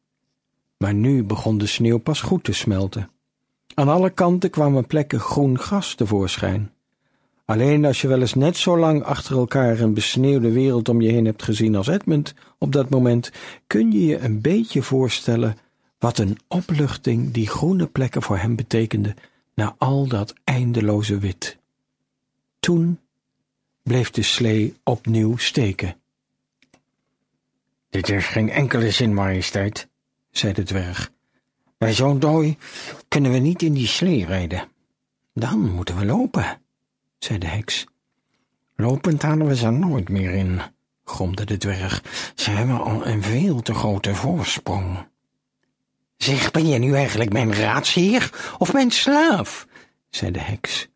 Maar 0.77 0.93
nu 0.93 1.23
begon 1.23 1.57
de 1.57 1.67
sneeuw 1.67 1.97
pas 1.97 2.21
goed 2.21 2.43
te 2.43 2.53
smelten. 2.53 3.09
Aan 3.73 3.89
alle 3.89 4.09
kanten 4.09 4.49
kwamen 4.49 4.87
plekken 4.87 5.19
groen 5.19 5.59
gras 5.59 5.95
tevoorschijn. 5.95 6.71
Alleen 7.47 7.85
als 7.85 8.01
je 8.01 8.07
wel 8.07 8.19
eens 8.19 8.33
net 8.33 8.57
zo 8.57 8.77
lang 8.77 9.03
achter 9.03 9.37
elkaar 9.37 9.79
een 9.79 9.93
besneeuwde 9.93 10.51
wereld 10.51 10.89
om 10.89 11.01
je 11.01 11.11
heen 11.11 11.25
hebt 11.25 11.43
gezien 11.43 11.75
als 11.75 11.87
Edmund 11.87 12.33
op 12.57 12.71
dat 12.71 12.89
moment, 12.89 13.31
kun 13.67 13.91
je 13.91 14.05
je 14.05 14.19
een 14.19 14.41
beetje 14.41 14.81
voorstellen 14.81 15.57
wat 15.99 16.17
een 16.17 16.37
opluchting 16.47 17.31
die 17.31 17.47
groene 17.47 17.87
plekken 17.87 18.21
voor 18.21 18.37
hem 18.37 18.55
betekende 18.55 19.15
na 19.53 19.75
al 19.77 20.07
dat 20.07 20.33
eindeloze 20.43 21.17
wit. 21.19 21.57
Toen 22.59 22.99
bleef 23.83 24.11
de 24.11 24.23
slee 24.23 24.75
opnieuw 24.83 25.37
steken. 25.37 25.95
Dit 27.89 28.07
heeft 28.07 28.27
geen 28.27 28.49
enkele 28.49 28.91
zin, 28.91 29.13
majesteit, 29.13 29.87
zei 30.31 30.53
de 30.53 30.63
dwerg. 30.63 31.11
Bij 31.77 31.93
zo'n 31.93 32.19
dooi 32.19 32.57
kunnen 33.07 33.31
we 33.31 33.37
niet 33.37 33.61
in 33.61 33.73
die 33.73 33.87
slee 33.87 34.25
rijden. 34.25 34.67
Dan 35.33 35.59
moeten 35.59 35.97
we 35.97 36.05
lopen, 36.05 36.61
zei 37.19 37.39
de 37.39 37.47
heks. 37.47 37.85
Lopend 38.75 39.21
halen 39.21 39.47
we 39.47 39.55
ze 39.55 39.69
nooit 39.69 40.09
meer 40.09 40.31
in, 40.31 40.61
gromde 41.03 41.45
de 41.45 41.57
dwerg. 41.57 42.03
Ze 42.35 42.51
hebben 42.51 42.79
al 42.79 43.07
een 43.07 43.23
veel 43.23 43.61
te 43.61 43.73
grote 43.73 44.15
voorsprong. 44.15 45.07
Zeg, 46.17 46.51
ben 46.51 46.67
je 46.67 46.79
nu 46.79 46.93
eigenlijk 46.93 47.33
mijn 47.33 47.53
raadsheer 47.53 48.55
of 48.57 48.73
mijn 48.73 48.91
slaaf? 48.91 49.67
zei 50.09 50.31
de 50.31 50.39
heks. 50.39 50.87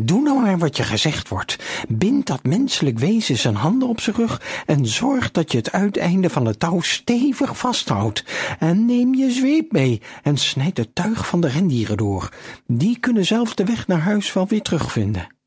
Doe 0.00 0.22
nou 0.22 0.40
maar 0.40 0.58
wat 0.58 0.76
je 0.76 0.82
gezegd 0.82 1.28
wordt. 1.28 1.56
Bind 1.88 2.26
dat 2.26 2.42
menselijk 2.42 2.98
wezen 2.98 3.36
zijn 3.36 3.54
handen 3.54 3.88
op 3.88 4.00
zijn 4.00 4.16
rug 4.16 4.62
en 4.66 4.86
zorg 4.86 5.30
dat 5.30 5.52
je 5.52 5.58
het 5.58 5.72
uiteinde 5.72 6.30
van 6.30 6.46
het 6.46 6.60
touw 6.60 6.80
stevig 6.80 7.58
vasthoudt. 7.58 8.24
En 8.58 8.86
neem 8.86 9.14
je 9.14 9.30
zweep 9.30 9.72
mee 9.72 10.02
en 10.22 10.36
snijd 10.36 10.76
het 10.76 10.94
tuig 10.94 11.26
van 11.26 11.40
de 11.40 11.48
rendieren 11.48 11.96
door. 11.96 12.28
Die 12.66 12.98
kunnen 12.98 13.24
zelf 13.24 13.54
de 13.54 13.64
weg 13.64 13.86
naar 13.86 14.00
huis 14.00 14.32
wel 14.32 14.46
weer 14.46 14.62
terugvinden. 14.62 15.37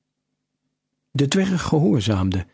De 1.12 1.28
dwerg 1.28 1.62
gehoorzaamde, 1.62 2.45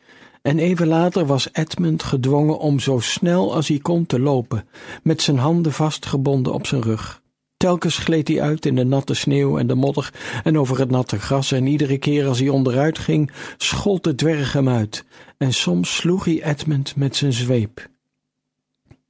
en 0.42 0.60
even 0.60 0.88
later 0.88 1.26
was 1.26 1.50
Edmund 1.52 2.04
gedwongen 2.04 2.60
om 2.60 2.80
zo 2.80 3.00
snel 3.00 3.54
als 3.54 3.68
hij 3.68 3.78
kon 3.78 4.06
te 4.06 4.20
lopen, 4.20 4.68
met 5.04 5.22
zijn 5.22 5.38
handen 5.38 5.72
vastgebonden 5.72 6.54
op 6.54 6.68
zijn 6.68 6.82
rug. 6.82 7.22
Telkens 7.58 7.98
gleed 7.98 8.28
hij 8.28 8.42
uit 8.42 8.66
in 8.66 8.76
de 8.76 8.84
natte 8.84 9.14
sneeuw 9.14 9.58
en 9.58 9.68
de 9.68 9.76
modder 9.76 10.14
en 10.44 10.58
over 10.60 10.80
het 10.80 10.90
natte 10.90 11.20
gras 11.20 11.52
en 11.52 11.68
iedere 11.68 11.98
keer 11.98 12.28
als 12.28 12.40
hij 12.40 12.50
onderuit 12.50 13.00
ging, 13.00 13.32
schold 13.58 14.04
de 14.04 14.16
dwerg 14.16 14.54
hem 14.54 14.70
uit 14.70 15.06
en 15.38 15.54
soms 15.54 15.96
sloeg 15.96 16.26
hij 16.26 16.44
Edmund 16.44 16.96
met 16.96 17.16
zijn 17.16 17.34
zweep. 17.34 17.88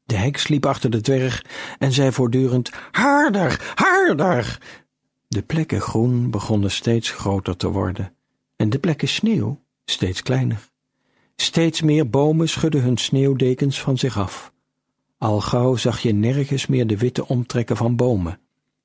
De 0.03 0.15
heks 0.15 0.47
liep 0.47 0.65
achter 0.65 0.89
de 0.89 1.01
dwerg 1.01 1.45
en 1.77 1.91
zei 1.91 2.11
voortdurend, 2.11 2.71
harder, 2.91 3.73
harder. 3.75 4.59
De 5.27 5.41
plekken 5.41 5.81
groen 5.81 6.29
begonnen 6.29 6.71
steeds 6.71 7.11
groter 7.11 7.57
te 7.57 7.69
worden 7.69 8.16
en 8.57 8.69
de 8.69 8.79
plekken 8.79 9.07
sneeuw 9.07 9.63
steeds 9.85 10.21
kleiner. 10.21 10.69
Steeds 11.35 11.81
meer 11.81 12.09
bomen 12.09 12.49
schudden 12.49 12.81
hun 12.81 12.97
sneeuwdekens 12.97 13.81
van 13.81 13.97
zich 13.97 14.17
af. 14.17 14.53
Al 15.17 15.41
gauw 15.41 15.75
zag 15.75 15.99
je 15.99 16.13
nergens 16.13 16.67
meer 16.67 16.87
de 16.87 16.97
witte 16.97 17.27
omtrekken 17.27 17.77
van 17.77 17.95
bomen, 17.95 18.39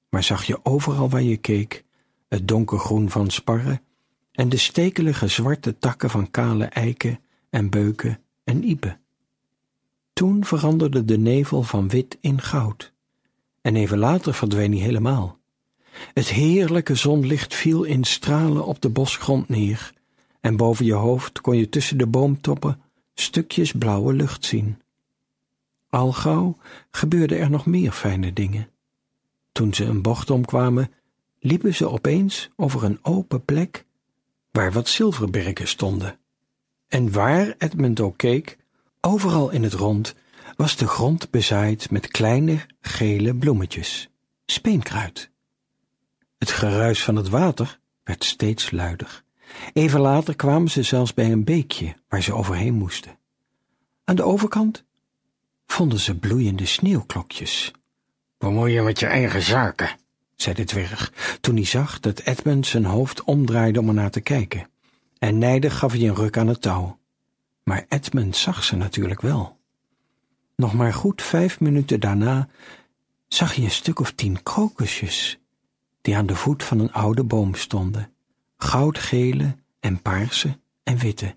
maar 0.09 0.23
zag 0.23 0.45
je 0.45 0.61
overal 0.63 1.09
waar 1.09 1.23
je 1.23 1.37
keek 1.37 1.85
het 2.29 2.49
donkergroen 2.49 3.11
van 3.11 3.31
sparren 3.31 3.83
en 4.33 4.49
de 4.49 4.57
stekelige 4.57 5.29
zwarte 5.29 5.79
takken 5.79 6.11
van 6.11 6.31
kale 6.31 6.65
eiken 6.65 7.21
en 7.51 7.71
beuken 7.71 8.21
en 8.45 8.65
iepen. 8.65 9.01
Toen 10.13 10.45
veranderde 10.45 11.05
de 11.05 11.19
nevel 11.19 11.63
van 11.63 11.89
wit 11.89 12.19
in 12.21 12.41
goud, 12.41 12.93
en 13.61 13.77
even 13.77 13.99
later 13.99 14.35
verdween 14.35 14.73
hij 14.73 14.81
helemaal. 14.81 15.41
Het 16.15 16.29
heerlijke 16.29 16.95
zonlicht 16.95 17.55
viel 17.55 17.85
in 17.85 18.05
stralen 18.05 18.65
op 18.65 18.81
de 18.81 18.89
bosgrond 18.89 19.49
neer, 19.49 19.93
en 20.41 20.57
boven 20.57 20.85
je 20.85 20.93
hoofd 20.93 21.41
kon 21.41 21.57
je 21.57 21.69
tussen 21.69 21.99
de 21.99 22.07
boomtoppen 22.07 22.81
stukjes 23.15 23.73
blauwe 23.73 24.13
lucht 24.13 24.45
zien. 24.45 24.81
Al 25.89 26.13
gauw 26.13 26.57
gebeurden 26.91 27.39
er 27.39 27.51
nog 27.51 27.67
meer 27.67 27.93
fijne 27.93 28.33
dingen. 28.33 28.69
Toen 29.53 29.75
ze 29.75 29.85
een 29.85 30.03
bocht 30.03 30.31
omkwamen, 30.31 30.93
liepen 31.41 31.75
ze 31.75 31.91
opeens 31.91 32.51
over 32.57 32.85
een 32.85 32.99
open 33.03 33.45
plek 33.45 33.85
waar 34.51 34.73
wat 34.73 34.89
zilverberken 34.89 35.69
stonden. 35.69 36.19
En 36.89 37.13
waar 37.13 37.55
Edmund 37.59 38.01
ook 38.01 38.17
keek, 38.17 38.59
overal 39.01 39.51
in 39.51 39.63
het 39.63 39.73
rond, 39.73 40.15
was 40.57 40.77
de 40.77 40.87
grond 40.87 41.31
bezaaid 41.31 41.91
met 41.91 42.09
kleine 42.09 42.67
gele 42.81 43.35
bloemetjes, 43.35 44.09
speenkruid. 44.47 45.32
Het 46.43 46.51
geruis 46.51 47.05
van 47.05 47.17
het 47.17 47.29
water 47.29 47.79
werd 48.05 48.25
steeds 48.25 48.71
luider. 48.71 49.23
Even 49.73 50.01
later 50.01 50.37
kwamen 50.37 50.71
ze 50.71 50.83
zelfs 50.83 51.15
bij 51.15 51.33
een 51.33 51.45
beekje 51.45 51.97
waar 52.09 52.23
ze 52.23 52.35
overheen 52.35 52.75
moesten. 52.75 53.19
Aan 54.05 54.17
de 54.17 54.23
overkant 54.23 54.85
vonden 55.67 55.99
ze 55.99 56.19
bloeiende 56.19 56.67
sneeuwklokjes. 56.67 57.73
Bemoei 58.39 58.73
je 58.73 58.83
met 58.83 58.99
je 58.99 59.07
eigen 59.07 59.43
zaken, 59.43 59.97
zei 60.37 60.55
de 60.55 60.65
dwerg, 60.65 61.13
toen 61.41 61.55
hij 61.55 61.65
zag 61.65 62.01
dat 62.01 62.21
Edmund 62.21 62.67
zijn 62.67 62.85
hoofd 62.85 63.25
omdraaide 63.25 63.81
om 63.81 63.89
ernaar 63.89 64.11
te 64.11 64.21
kijken. 64.21 64.69
En 65.19 65.39
nijdig 65.39 65.79
gaf 65.79 65.93
hij 65.93 66.09
een 66.09 66.15
ruk 66.15 66.37
aan 66.37 66.49
het 66.49 66.63
touw. 66.63 66.99
Maar 67.65 67.85
Edmund 67.89 68.37
zag 68.37 68.65
ze 68.65 68.77
natuurlijk 68.77 69.21
wel. 69.21 69.59
Nog 70.57 70.75
maar 70.75 70.95
goed 70.95 71.23
vijf 71.23 71.61
minuten 71.61 72.01
daarna 72.01 72.49
zag 73.29 73.55
hij 73.55 73.65
een 73.65 73.71
stuk 73.71 74.01
of 74.01 74.13
tien 74.13 74.43
krokusjes, 74.43 75.42
die 76.03 76.17
aan 76.17 76.27
de 76.27 76.37
voet 76.37 76.63
van 76.65 76.79
een 76.79 76.93
oude 76.93 77.25
boom 77.25 77.55
stonden, 77.55 78.13
goudgele 78.57 79.57
en 79.81 80.03
paarse 80.03 80.59
en 80.83 80.99
witte. 80.99 81.37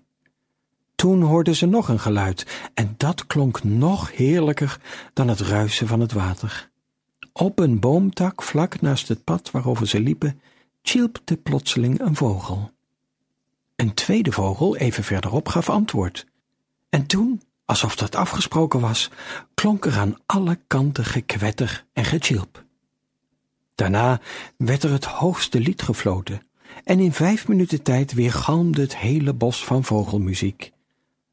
Toen 0.94 1.22
hoorden 1.22 1.56
ze 1.56 1.66
nog 1.66 1.88
een 1.88 2.00
geluid, 2.00 2.70
en 2.74 2.94
dat 2.96 3.26
klonk 3.26 3.64
nog 3.64 4.12
heerlijker 4.12 4.80
dan 5.12 5.28
het 5.28 5.40
ruisen 5.40 5.86
van 5.86 6.00
het 6.00 6.12
water. 6.12 6.70
Op 7.32 7.58
een 7.58 7.80
boomtak 7.80 8.42
vlak 8.42 8.80
naast 8.80 9.08
het 9.08 9.24
pad 9.24 9.50
waarover 9.50 9.86
ze 9.86 10.00
liepen, 10.00 10.40
tjilpte 10.82 11.36
plotseling 11.36 12.00
een 12.00 12.16
vogel. 12.16 12.70
Een 13.76 13.94
tweede 13.94 14.32
vogel 14.32 14.76
even 14.76 15.04
verderop 15.04 15.48
gaf 15.48 15.70
antwoord. 15.70 16.26
En 16.88 17.06
toen, 17.06 17.42
alsof 17.64 17.96
dat 17.96 18.14
afgesproken 18.14 18.80
was, 18.80 19.10
klonk 19.54 19.84
er 19.84 19.98
aan 19.98 20.16
alle 20.26 20.58
kanten 20.66 21.04
gekwetter 21.04 21.84
en 21.92 22.04
getjilp. 22.04 22.65
Daarna 23.76 24.20
werd 24.56 24.82
er 24.82 24.90
het 24.90 25.04
hoogste 25.04 25.60
lied 25.60 25.82
gefloten, 25.82 26.42
en 26.84 27.00
in 27.00 27.12
vijf 27.12 27.48
minuten 27.48 27.82
tijd 27.82 28.12
weergalmde 28.12 28.80
het 28.80 28.96
hele 28.96 29.32
bos 29.32 29.64
van 29.64 29.84
vogelmuziek. 29.84 30.72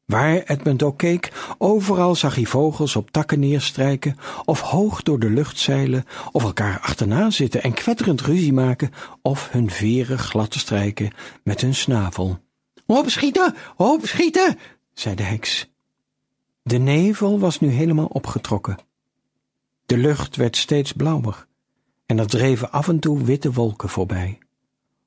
Waar 0.04 0.42
Edmund 0.42 0.82
ook 0.82 0.98
keek, 0.98 1.32
overal 1.58 2.14
zag 2.14 2.34
hij 2.34 2.44
vogels 2.44 2.96
op 2.96 3.10
takken 3.10 3.40
neerstrijken, 3.40 4.16
of 4.44 4.60
hoog 4.60 5.02
door 5.02 5.18
de 5.18 5.30
lucht 5.30 5.58
zeilen, 5.58 6.04
of 6.32 6.42
elkaar 6.42 6.80
achterna 6.80 7.30
zitten 7.30 7.62
en 7.62 7.72
kwetterend 7.72 8.20
ruzie 8.20 8.52
maken, 8.52 8.90
of 9.22 9.50
hun 9.50 9.70
veren 9.70 10.18
glad 10.18 10.54
strijken 10.54 11.12
met 11.42 11.60
hun 11.60 11.74
snavel. 11.74 12.38
Opschieten, 12.86 13.54
opschieten, 13.76 14.58
zei 14.94 15.14
de 15.14 15.22
heks. 15.22 15.70
De 16.62 16.78
nevel 16.78 17.38
was 17.38 17.60
nu 17.60 17.68
helemaal 17.68 18.06
opgetrokken. 18.06 18.78
De 19.86 19.96
lucht 19.96 20.36
werd 20.36 20.56
steeds 20.56 20.92
blauwer 20.92 21.46
en 22.14 22.20
er 22.20 22.26
dreven 22.26 22.72
af 22.72 22.88
en 22.88 22.98
toe 22.98 23.24
witte 23.24 23.52
wolken 23.52 23.88
voorbij. 23.88 24.38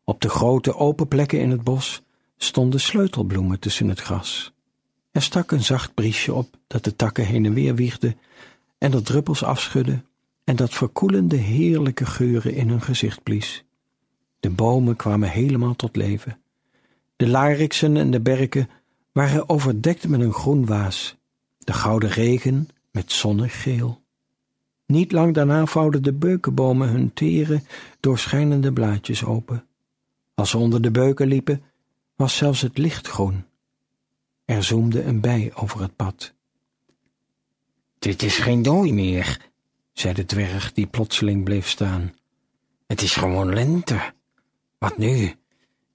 Op 0.04 0.22
de 0.22 0.30
grote 0.30 0.76
open 0.76 1.08
plekken 1.08 1.40
in 1.40 1.52
het 1.52 1.64
bos 1.64 2.02
stonden 2.38 2.80
sleutelbloemen 2.80 3.60
tussen 3.60 3.90
het 3.90 4.00
gras. 4.00 4.54
Er 5.12 5.22
stak 5.22 5.52
een 5.52 5.64
zacht 5.64 5.94
briesje 5.94 6.34
op 6.34 6.48
dat 6.68 6.84
de 6.84 6.96
takken 6.96 7.26
heen 7.26 7.46
en 7.46 7.54
weer 7.54 7.76
wiegde 7.76 8.16
en 8.78 8.92
dat 8.92 9.06
druppels 9.06 9.44
afschudde 9.44 10.04
en 10.44 10.56
dat 10.56 10.74
verkoelende 10.74 11.36
heerlijke 11.36 12.06
geuren 12.06 12.54
in 12.54 12.70
hun 12.70 12.82
gezicht 12.82 13.24
blies. 13.24 13.64
De 14.40 14.50
bomen 14.50 14.96
kwamen 14.96 15.30
helemaal 15.30 15.76
tot 15.76 15.96
leven. 15.96 16.40
De 17.16 17.28
lariksen 17.28 17.98
en 17.98 18.12
de 18.12 18.22
berken 18.22 18.70
waren 19.12 19.50
overdekt 19.50 20.08
met 20.08 20.22
een 20.22 20.34
groen 20.34 20.66
waas, 20.66 21.16
de 21.58 21.74
gouden 21.74 22.10
regen 22.10 22.70
met 22.92 23.12
zonnig 23.12 23.62
geel. 23.62 24.06
Niet 24.88 25.12
lang 25.12 25.34
daarna 25.34 25.66
vouwden 25.66 26.04
de 26.04 26.14
beukenbomen 26.14 26.90
hun 26.90 27.14
tere, 27.14 27.62
doorschijnende 28.00 28.74
blaadjes 28.74 29.24
open. 29.24 29.68
Als 30.34 30.50
ze 30.50 30.58
onder 30.58 30.82
de 30.82 30.92
beuken 30.92 31.28
liepen, 31.28 31.64
was 32.16 32.36
zelfs 32.36 32.62
het 32.62 32.78
licht 32.78 33.08
groen. 33.08 33.46
Er 34.46 34.64
zoemde 34.64 35.04
een 35.04 35.20
bij 35.20 35.52
over 35.56 35.82
het 35.82 35.96
pad. 35.96 36.34
Dit 38.00 38.24
is 38.24 38.38
geen 38.38 38.62
dooi 38.62 38.94
meer, 38.94 39.50
zei 39.94 40.14
de 40.14 40.26
dwerg 40.26 40.74
die 40.74 40.88
plotseling 40.88 41.44
bleef 41.44 41.68
staan. 41.68 42.14
Het 42.86 43.02
is 43.02 43.16
gewoon 43.16 43.54
lente. 43.54 44.14
Wat 44.78 44.98
nu? 44.98 45.36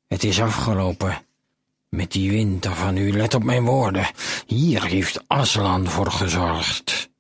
Het 0.09 0.25
is 0.25 0.41
afgelopen. 0.41 1.25
Met 1.89 2.13
die 2.13 2.31
winter 2.31 2.75
van 2.75 2.97
u, 2.97 3.13
let 3.13 3.35
op 3.35 3.45
mijn 3.45 3.65
woorden. 3.65 4.11
Hier 4.47 4.85
heeft 4.85 5.25
Aslan 5.27 5.89
voor 5.89 6.11
gezorgd. 6.11 7.12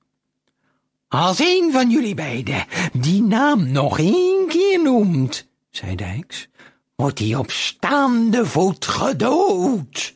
Als 1.12 1.38
een 1.38 1.68
van 1.72 1.90
jullie 1.90 2.14
beiden 2.14 2.66
die 2.92 3.22
naam 3.22 3.72
nog 3.72 3.98
één 3.98 4.48
keer 4.48 4.82
noemt, 4.82 5.48
zei 5.70 5.94
de 5.94 6.04
heks, 6.04 6.48
wordt 6.96 7.18
hij 7.18 7.34
op 7.34 7.50
staande 7.50 8.46
voet 8.46 8.84
gedood. 8.84 10.14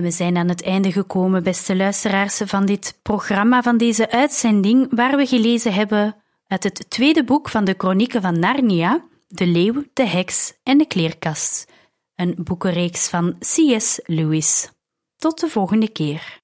En 0.00 0.06
we 0.06 0.12
zijn 0.12 0.36
aan 0.36 0.48
het 0.48 0.62
einde 0.62 0.92
gekomen, 0.92 1.42
beste 1.42 1.76
luisteraars, 1.76 2.36
van 2.44 2.66
dit 2.66 2.98
programma, 3.02 3.62
van 3.62 3.76
deze 3.76 4.10
uitzending, 4.10 4.86
waar 4.90 5.16
we 5.16 5.26
gelezen 5.26 5.72
hebben 5.72 6.16
uit 6.46 6.64
het 6.64 6.90
tweede 6.90 7.24
boek 7.24 7.48
van 7.48 7.64
de 7.64 7.74
Chronieken 7.78 8.22
van 8.22 8.38
Narnia, 8.38 9.04
De 9.28 9.46
Leeuw, 9.46 9.84
de 9.92 10.06
Heks 10.06 10.52
en 10.62 10.78
de 10.78 10.86
Kleerkast, 10.86 11.66
een 12.14 12.34
boekenreeks 12.38 13.08
van 13.08 13.38
C.S. 13.38 14.00
Lewis. 14.04 14.70
Tot 15.16 15.40
de 15.40 15.48
volgende 15.48 15.88
keer. 15.88 16.39